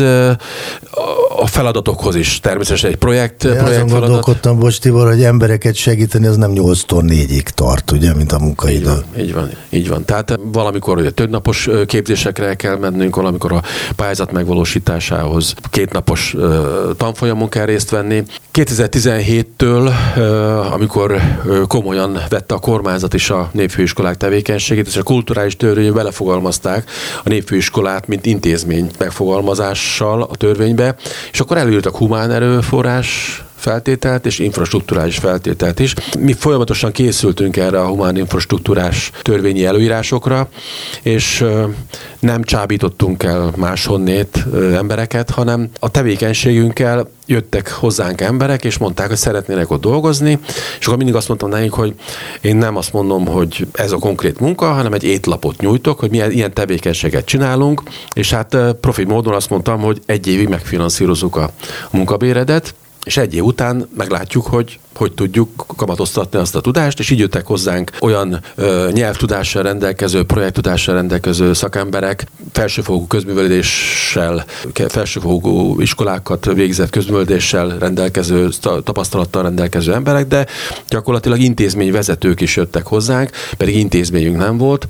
a 1.37 1.47
feladatokhoz 1.47 2.15
is 2.15 2.41
természetesen 2.41 2.91
egy 2.91 2.97
projekt, 2.97 3.47
projekt 3.47 3.67
feladat. 3.67 4.01
gondolkodtam, 4.01 4.59
bocs 4.59 4.81
Tibor, 4.81 5.07
hogy 5.07 5.23
embereket 5.63 5.75
segíteni, 5.75 6.27
az 6.27 6.37
nem 6.37 6.53
8-tól 6.55 7.03
4-ig 7.07 7.43
tart, 7.43 7.91
ugye, 7.91 8.15
mint 8.15 8.33
a 8.33 8.39
munkaidő. 8.39 8.79
Így 8.79 8.85
van, 8.85 9.05
így 9.19 9.33
van. 9.35 9.51
Így 9.71 9.89
van. 9.89 10.05
Tehát 10.05 10.39
valamikor 10.43 10.99
ugye 10.99 11.11
több 11.11 11.31
napos 11.31 11.69
képzésekre 11.87 12.55
kell 12.55 12.77
mennünk, 12.77 13.17
valamikor 13.17 13.53
a 13.53 13.63
pályázat 13.97 14.33
megvalósításához 14.33 15.55
két 15.71 15.93
napos 15.93 16.37
tanfolyamon 16.97 17.49
kell 17.49 17.65
részt 17.65 17.91
venni. 17.91 18.23
2017-től, 18.53 19.93
amikor 20.73 21.21
komolyan 21.67 22.19
vette 22.29 22.55
a 22.55 22.59
kormányzat 22.59 23.15
is 23.15 23.31
a 23.31 23.51
népfőiskolák 23.53 24.17
tevékenységét, 24.17 24.87
és 24.87 24.97
a 24.97 25.03
kulturális 25.03 25.57
törvény 25.57 25.93
belefogalmazták 25.93 26.91
a 27.25 27.29
népfőiskolát, 27.29 28.07
mint 28.07 28.27
intézmény 28.27 28.91
megfogalmazással 28.99 30.23
a 30.23 30.37
törvénybe, 30.37 30.97
és 31.33 31.41
akkor 31.41 31.57
előírtak 31.57 31.97
humán 31.97 32.31
erőforrás 32.31 33.43
feltételt 33.63 34.27
és 34.27 34.39
infrastruktúrális 34.39 35.17
feltételt 35.17 35.79
is. 35.79 35.95
Mi 36.19 36.33
folyamatosan 36.33 36.93
készültünk 36.93 37.57
erre 37.57 37.81
a 37.81 37.87
humán 37.87 38.17
infrastruktúrás 38.17 39.11
törvényi 39.23 39.65
előírásokra, 39.65 40.49
és 41.03 41.45
nem 42.19 42.43
csábítottunk 42.43 43.23
el 43.23 43.53
máshonnét 43.57 44.45
embereket, 44.75 45.31
hanem 45.31 45.69
a 45.81 45.91
tevékenységünkkel 45.91 47.11
jöttek 47.27 47.71
hozzánk 47.71 48.21
emberek, 48.21 48.65
és 48.65 48.79
mondták, 48.79 49.09
hogy 49.09 49.17
szeretnének 49.17 49.71
ott 49.71 49.81
dolgozni, 49.81 50.39
és 50.79 50.87
akkor 50.87 50.97
mindig 50.97 51.15
azt 51.15 51.29
mondtam 51.29 51.49
nekik, 51.49 51.73
hogy 51.73 51.95
én 52.41 52.57
nem 52.57 52.77
azt 52.77 52.93
mondom, 52.93 53.27
hogy 53.27 53.67
ez 53.73 53.93
a 53.93 53.99
konkrét 53.99 54.41
munka, 54.41 54.67
hanem 54.67 54.93
egy 54.93 55.05
étlapot 55.05 55.61
nyújtok, 55.61 55.99
hogy 55.99 56.11
milyen 56.11 56.31
ilyen 56.31 56.55
tevékenységet 56.55 57.25
csinálunk, 57.25 57.83
és 58.15 58.33
hát 58.33 58.57
profi 58.81 59.05
módon 59.05 59.35
azt 59.35 59.51
mondtam, 59.51 59.81
hogy 59.81 60.01
egy 60.07 60.27
évig 60.27 60.49
megfinanszírozunk 60.49 61.37
a 61.37 61.51
munkabéredet, 61.91 62.75
és 63.05 63.17
egy 63.17 63.35
év 63.35 63.45
után 63.45 63.89
meglátjuk, 63.97 64.47
hogy 64.47 64.79
hogy 64.95 65.13
tudjuk 65.13 65.65
kamatoztatni 65.77 66.39
azt 66.39 66.55
a 66.55 66.61
tudást, 66.61 66.99
és 66.99 67.11
így 67.11 67.19
jöttek 67.19 67.47
hozzánk 67.47 67.91
olyan 68.01 68.41
ö, 68.55 68.89
nyelvtudással 68.93 69.63
rendelkező, 69.63 70.25
projekttudással 70.25 70.95
rendelkező 70.95 71.53
szakemberek, 71.53 72.27
felsőfokú 72.53 73.07
közműveléssel, 73.07 74.45
felsőfokú 74.89 75.81
iskolákat 75.81 76.45
végzett 76.55 76.91
közműveléssel 76.91 77.77
rendelkező, 77.79 78.49
tapasztalattal 78.61 79.43
rendelkező 79.43 79.95
emberek, 79.95 80.27
de 80.27 80.47
gyakorlatilag 80.89 81.41
intézményvezetők 81.41 82.41
is 82.41 82.57
jöttek 82.57 82.87
hozzánk, 82.87 83.31
pedig 83.57 83.77
intézményünk 83.77 84.37
nem 84.37 84.57
volt. 84.57 84.87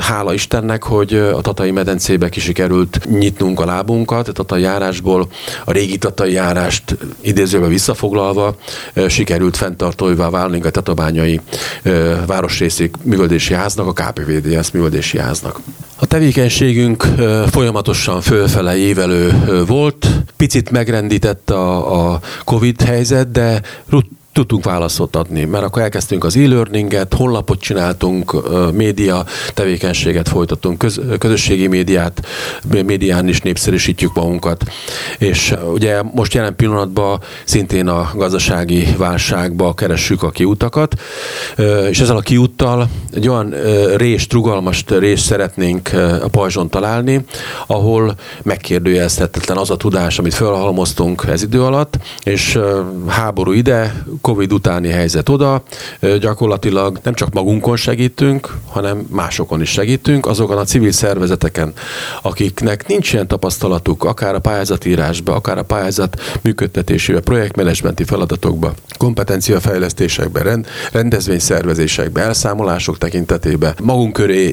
Hála 0.00 0.34
Istennek, 0.34 0.82
hogy 0.82 1.14
a 1.14 1.40
Tatai 1.40 1.70
medencébe 1.70 2.28
is 2.34 2.42
sikerült 2.42 3.08
nyitnunk 3.10 3.60
a 3.60 3.64
lábunkat, 3.64 4.28
a 4.28 4.32
Tatai 4.32 4.60
járásból 4.60 5.28
a 5.64 5.72
régi 5.72 5.98
Tatai 5.98 6.32
járást 6.32 6.96
idézőben 7.20 7.68
visszafoglalva 7.68 8.56
sikerült 9.08 9.56
fenntartóivá 9.56 10.30
válni 10.30 10.60
a 10.60 10.70
tatabányai 10.70 11.40
városrészi 12.26 12.90
művöldési 13.02 13.54
háznak, 13.54 13.86
a 13.86 13.92
KPVDS 13.92 14.70
művöldési 14.70 15.18
háznak. 15.18 15.60
A 15.96 16.06
tevékenységünk 16.06 17.02
folyamatosan 17.50 18.20
fölfele 18.20 18.76
évelő 18.76 19.32
volt, 19.66 20.08
picit 20.36 20.70
megrendített 20.70 21.50
a, 21.50 22.12
a 22.12 22.20
Covid 22.44 22.82
helyzet, 22.82 23.30
de 23.30 23.60
tudtunk 24.36 24.64
válaszot 24.64 25.16
adni, 25.16 25.44
mert 25.44 25.64
akkor 25.64 25.82
elkezdtünk 25.82 26.24
az 26.24 26.36
e-learninget, 26.36 27.14
honlapot 27.14 27.60
csináltunk, 27.60 28.34
média 28.72 29.24
tevékenységet 29.54 30.28
folytatunk, 30.28 30.78
köz, 30.78 31.00
közösségi 31.18 31.66
médiát, 31.66 32.26
médián 32.84 33.28
is 33.28 33.40
népszerűsítjük 33.40 34.14
magunkat. 34.14 34.64
És 35.18 35.54
ugye 35.72 36.02
most 36.02 36.34
jelen 36.34 36.56
pillanatban 36.56 37.20
szintén 37.44 37.88
a 37.88 38.10
gazdasági 38.14 38.94
válságba 38.96 39.74
keressük 39.74 40.22
a 40.22 40.30
kiutakat, 40.30 41.00
és 41.90 42.00
ezzel 42.00 42.16
a 42.16 42.20
kiúttal 42.20 42.88
egy 43.14 43.28
olyan 43.28 43.54
rést, 43.96 44.32
rugalmas 44.32 44.84
részt 44.88 45.24
szeretnénk 45.24 45.90
a 46.22 46.28
pajzson 46.28 46.68
találni, 46.68 47.24
ahol 47.66 48.14
megkérdőjelezhetetlen 48.42 49.56
az 49.56 49.70
a 49.70 49.76
tudás, 49.76 50.18
amit 50.18 50.34
felhalmoztunk 50.34 51.24
ez 51.28 51.42
idő 51.42 51.62
alatt, 51.62 51.98
és 52.22 52.58
háború 53.06 53.52
ide, 53.52 54.04
Covid 54.26 54.52
utáni 54.52 54.88
helyzet 54.88 55.28
oda, 55.28 55.62
gyakorlatilag 56.20 56.98
nem 57.02 57.14
csak 57.14 57.32
magunkon 57.32 57.76
segítünk, 57.76 58.56
hanem 58.68 59.06
másokon 59.10 59.60
is 59.60 59.70
segítünk, 59.70 60.26
azokon 60.26 60.58
a 60.58 60.64
civil 60.64 60.92
szervezeteken, 60.92 61.72
akiknek 62.22 62.86
nincs 62.86 63.12
ilyen 63.12 63.26
tapasztalatuk, 63.26 64.04
akár 64.04 64.34
a 64.34 64.38
pályázatírásba, 64.38 65.34
akár 65.34 65.58
a 65.58 65.62
pályázat 65.62 66.20
működtetésébe, 66.42 67.20
projektmenedzsmenti 67.20 68.04
feladatokba, 68.04 68.74
kompetenciafejlesztésekbe, 68.98 70.42
rend, 70.42 70.66
rendezvényszervezésekbe, 70.92 72.20
elszámolások 72.20 72.98
tekintetében. 72.98 73.74
Magunk 73.82 74.12
köré 74.12 74.50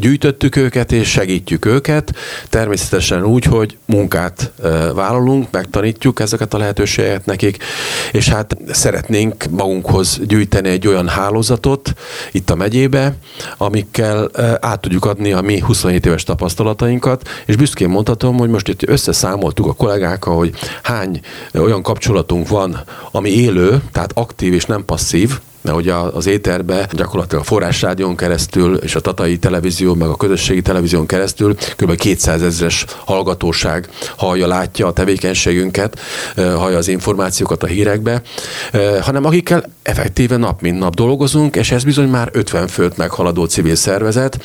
gyűjtöttük 0.00 0.56
őket, 0.56 0.92
és 0.92 1.10
segítjük 1.10 1.64
őket, 1.64 2.14
természetesen 2.48 3.24
úgy, 3.24 3.44
hogy 3.44 3.76
munkát 3.84 4.52
vállalunk, 4.94 5.48
megtanítjuk 5.50 6.20
ezeket 6.20 6.54
a 6.54 6.58
lehetőségeket 6.58 7.26
nekik, 7.26 7.56
és 8.12 8.28
hát 8.28 8.56
szeretnénk 8.70 9.12
szeretnénk 9.14 9.44
magunkhoz 9.50 10.20
gyűjteni 10.24 10.68
egy 10.68 10.86
olyan 10.86 11.08
hálózatot 11.08 11.92
itt 12.32 12.50
a 12.50 12.54
megyébe, 12.54 13.14
amikkel 13.56 14.30
át 14.60 14.80
tudjuk 14.80 15.04
adni 15.04 15.32
a 15.32 15.40
mi 15.40 15.60
27 15.60 16.06
éves 16.06 16.22
tapasztalatainkat, 16.22 17.28
és 17.46 17.56
büszkén 17.56 17.88
mondhatom, 17.88 18.36
hogy 18.36 18.48
most 18.48 18.68
itt 18.68 18.88
összeszámoltuk 18.88 19.66
a 19.66 19.72
kollégákkal, 19.72 20.36
hogy 20.36 20.54
hány 20.82 21.20
olyan 21.52 21.82
kapcsolatunk 21.82 22.48
van, 22.48 22.80
ami 23.10 23.30
élő, 23.30 23.82
tehát 23.92 24.12
aktív 24.14 24.52
és 24.52 24.64
nem 24.64 24.84
passzív, 24.84 25.40
mert 25.64 25.76
ugye 25.76 25.94
az 25.94 26.26
éterbe 26.26 26.88
gyakorlatilag 26.92 27.42
a 27.42 27.46
forrásrádión 27.46 28.16
keresztül 28.16 28.76
és 28.76 28.94
a 28.94 29.00
Tatai 29.00 29.38
televízió, 29.38 29.94
meg 29.94 30.08
a 30.08 30.16
közösségi 30.16 30.62
televízión 30.62 31.06
keresztül 31.06 31.54
kb. 31.76 31.94
200 31.94 32.42
ezres 32.42 32.84
hallgatóság 33.04 33.88
hallja, 34.16 34.46
látja 34.46 34.86
a 34.86 34.92
tevékenységünket, 34.92 35.98
hallja 36.36 36.76
az 36.76 36.88
információkat 36.88 37.62
a 37.62 37.66
hírekbe, 37.66 38.22
hanem 39.00 39.24
akikkel 39.24 39.64
effektíve 39.82 40.36
nap 40.36 40.60
mint 40.60 40.78
nap 40.78 40.94
dolgozunk, 40.94 41.56
és 41.56 41.70
ez 41.70 41.84
bizony 41.84 42.08
már 42.08 42.28
50 42.32 42.68
főt 42.68 42.96
meghaladó 42.96 43.44
civil 43.44 43.74
szervezet. 43.74 44.40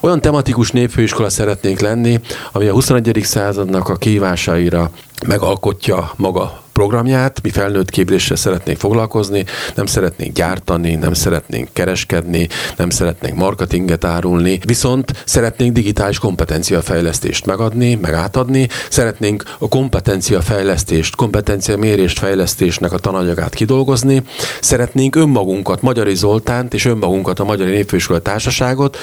Olyan 0.00 0.20
tematikus 0.20 0.70
népfőiskola 0.70 1.30
szeretnénk 1.30 1.80
lenni, 1.80 2.20
ami 2.52 2.66
a 2.66 2.72
21. 2.72 3.20
századnak 3.22 3.88
a 3.88 3.96
kívásaira 3.96 4.90
megalkotja 5.26 6.12
maga 6.16 6.62
programját, 6.72 7.42
mi 7.42 7.50
felnőtt 7.50 7.90
képzéssel 7.90 8.36
szeretnénk 8.36 8.78
foglalkozni, 8.78 9.44
nem 9.74 9.86
szeretnénk 9.86 10.34
gyártani, 10.34 10.94
nem 10.94 11.12
szeretnénk 11.12 11.68
kereskedni, 11.72 12.48
nem 12.76 12.90
szeretnénk 12.90 13.36
marketinget 13.36 14.04
árulni, 14.04 14.58
viszont 14.66 15.22
szeretnénk 15.24 15.72
digitális 15.72 16.18
kompetenciafejlesztést 16.18 17.46
megadni, 17.46 17.94
meg 17.94 18.12
átadni, 18.12 18.68
szeretnénk 18.90 19.44
a 19.58 19.68
kompetenciafejlesztést, 19.68 21.16
kompetenciamérést 21.16 22.18
fejlesztésnek 22.18 22.92
a 22.92 22.98
tananyagát 22.98 23.54
kidolgozni, 23.54 24.22
szeretnénk 24.60 25.16
önmagunkat, 25.16 25.82
Magyari 25.82 26.14
Zoltánt 26.14 26.74
és 26.74 26.84
önmagunkat 26.84 27.38
a 27.38 27.44
Magyar 27.44 27.66
Népfőiskola 27.66 28.18
Társaságot 28.18 28.98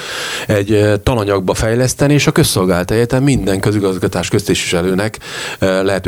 egy 0.46 1.00
tananyagba 1.02 1.54
fejleszteni, 1.54 2.12
és 2.12 2.26
a 2.26 2.32
közszolgált 2.32 2.90
egyetem 2.90 3.22
minden 3.22 3.60
közigazgatás 3.60 4.28
köztisztviselőnek 4.28 5.18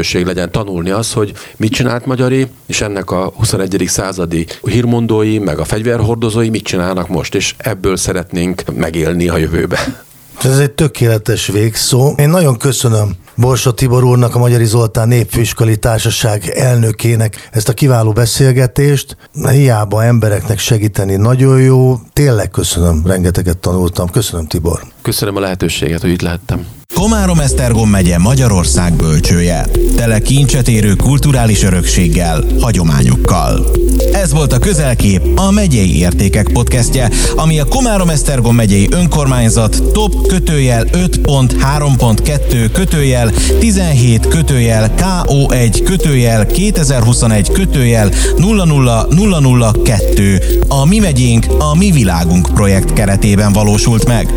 lehetőség 0.02 0.24
legyen 0.34 0.50
tanulni 0.50 0.90
az, 0.90 1.12
hogy 1.12 1.32
mit 1.56 1.72
csinált 1.72 2.06
Magyari, 2.06 2.46
és 2.66 2.80
ennek 2.80 3.10
a 3.10 3.32
21. 3.36 3.84
századi 3.86 4.46
hírmondói, 4.62 5.38
meg 5.38 5.58
a 5.58 5.64
fegyverhordozói 5.64 6.48
mit 6.48 6.64
csinálnak 6.64 7.08
most, 7.08 7.34
és 7.34 7.54
ebből 7.58 7.96
szeretnénk 7.96 8.62
megélni 8.74 9.28
a 9.28 9.36
jövőbe. 9.36 10.04
Ez 10.42 10.58
egy 10.58 10.70
tökéletes 10.70 11.46
végszó. 11.46 12.14
Én 12.16 12.28
nagyon 12.28 12.56
köszönöm 12.56 13.12
Borsó 13.42 13.70
Tibor 13.70 14.04
úrnak, 14.04 14.34
a 14.34 14.38
Magyari 14.38 14.64
Zoltán 14.64 15.08
Népfőiskali 15.08 15.76
Társaság 15.76 16.48
elnökének 16.48 17.48
ezt 17.52 17.68
a 17.68 17.72
kiváló 17.72 18.12
beszélgetést. 18.12 19.16
Hiába 19.50 20.04
embereknek 20.04 20.58
segíteni 20.58 21.16
nagyon 21.16 21.60
jó. 21.60 22.00
Tényleg 22.12 22.50
köszönöm, 22.50 23.02
rengeteget 23.06 23.58
tanultam. 23.58 24.10
Köszönöm 24.10 24.46
Tibor. 24.46 24.82
Köszönöm 25.02 25.36
a 25.36 25.40
lehetőséget, 25.40 26.00
hogy 26.00 26.10
itt 26.10 26.22
lehettem. 26.22 26.66
Komárom-Esztergom 26.94 27.90
megye 27.90 28.18
Magyarország 28.18 28.92
bölcsője. 28.92 29.66
Tele 29.96 30.18
kincset 30.18 30.68
érő 30.68 30.94
kulturális 30.94 31.62
örökséggel, 31.62 32.44
hagyományokkal. 32.60 33.66
Ez 34.12 34.32
volt 34.32 34.52
a 34.52 34.58
Közelkép, 34.58 35.38
a 35.38 35.50
Megyei 35.50 35.98
Értékek 35.98 36.48
podcastje, 36.52 37.10
ami 37.36 37.60
a 37.60 37.64
Komárom-Esztergom 37.64 38.54
megyei 38.54 38.88
önkormányzat 38.90 39.82
top 39.92 40.26
kötőjel 40.26 40.84
5.3.2 40.84 42.70
kötőjel 42.72 43.31
17 43.58 44.26
kötőjel 44.26 44.90
KO1 44.96 45.80
kötőjel 45.84 46.46
2021 46.46 47.50
kötőjel 47.50 48.10
00002 48.36 50.40
a 50.68 50.86
Mi 50.86 50.98
megyénk, 50.98 51.46
a 51.58 51.76
Mi 51.76 51.90
világunk 51.90 52.48
projekt 52.54 52.92
keretében 52.92 53.52
valósult 53.52 54.08
meg. 54.08 54.32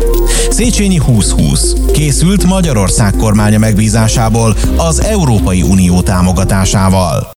Széchenyi 0.50 1.00
2020 1.06 1.74
készült 1.92 2.44
Magyarország 2.44 3.16
kormánya 3.16 3.58
megbízásából 3.58 4.56
az 4.76 5.02
Európai 5.02 5.62
Unió 5.62 6.00
támogatásával. 6.00 7.34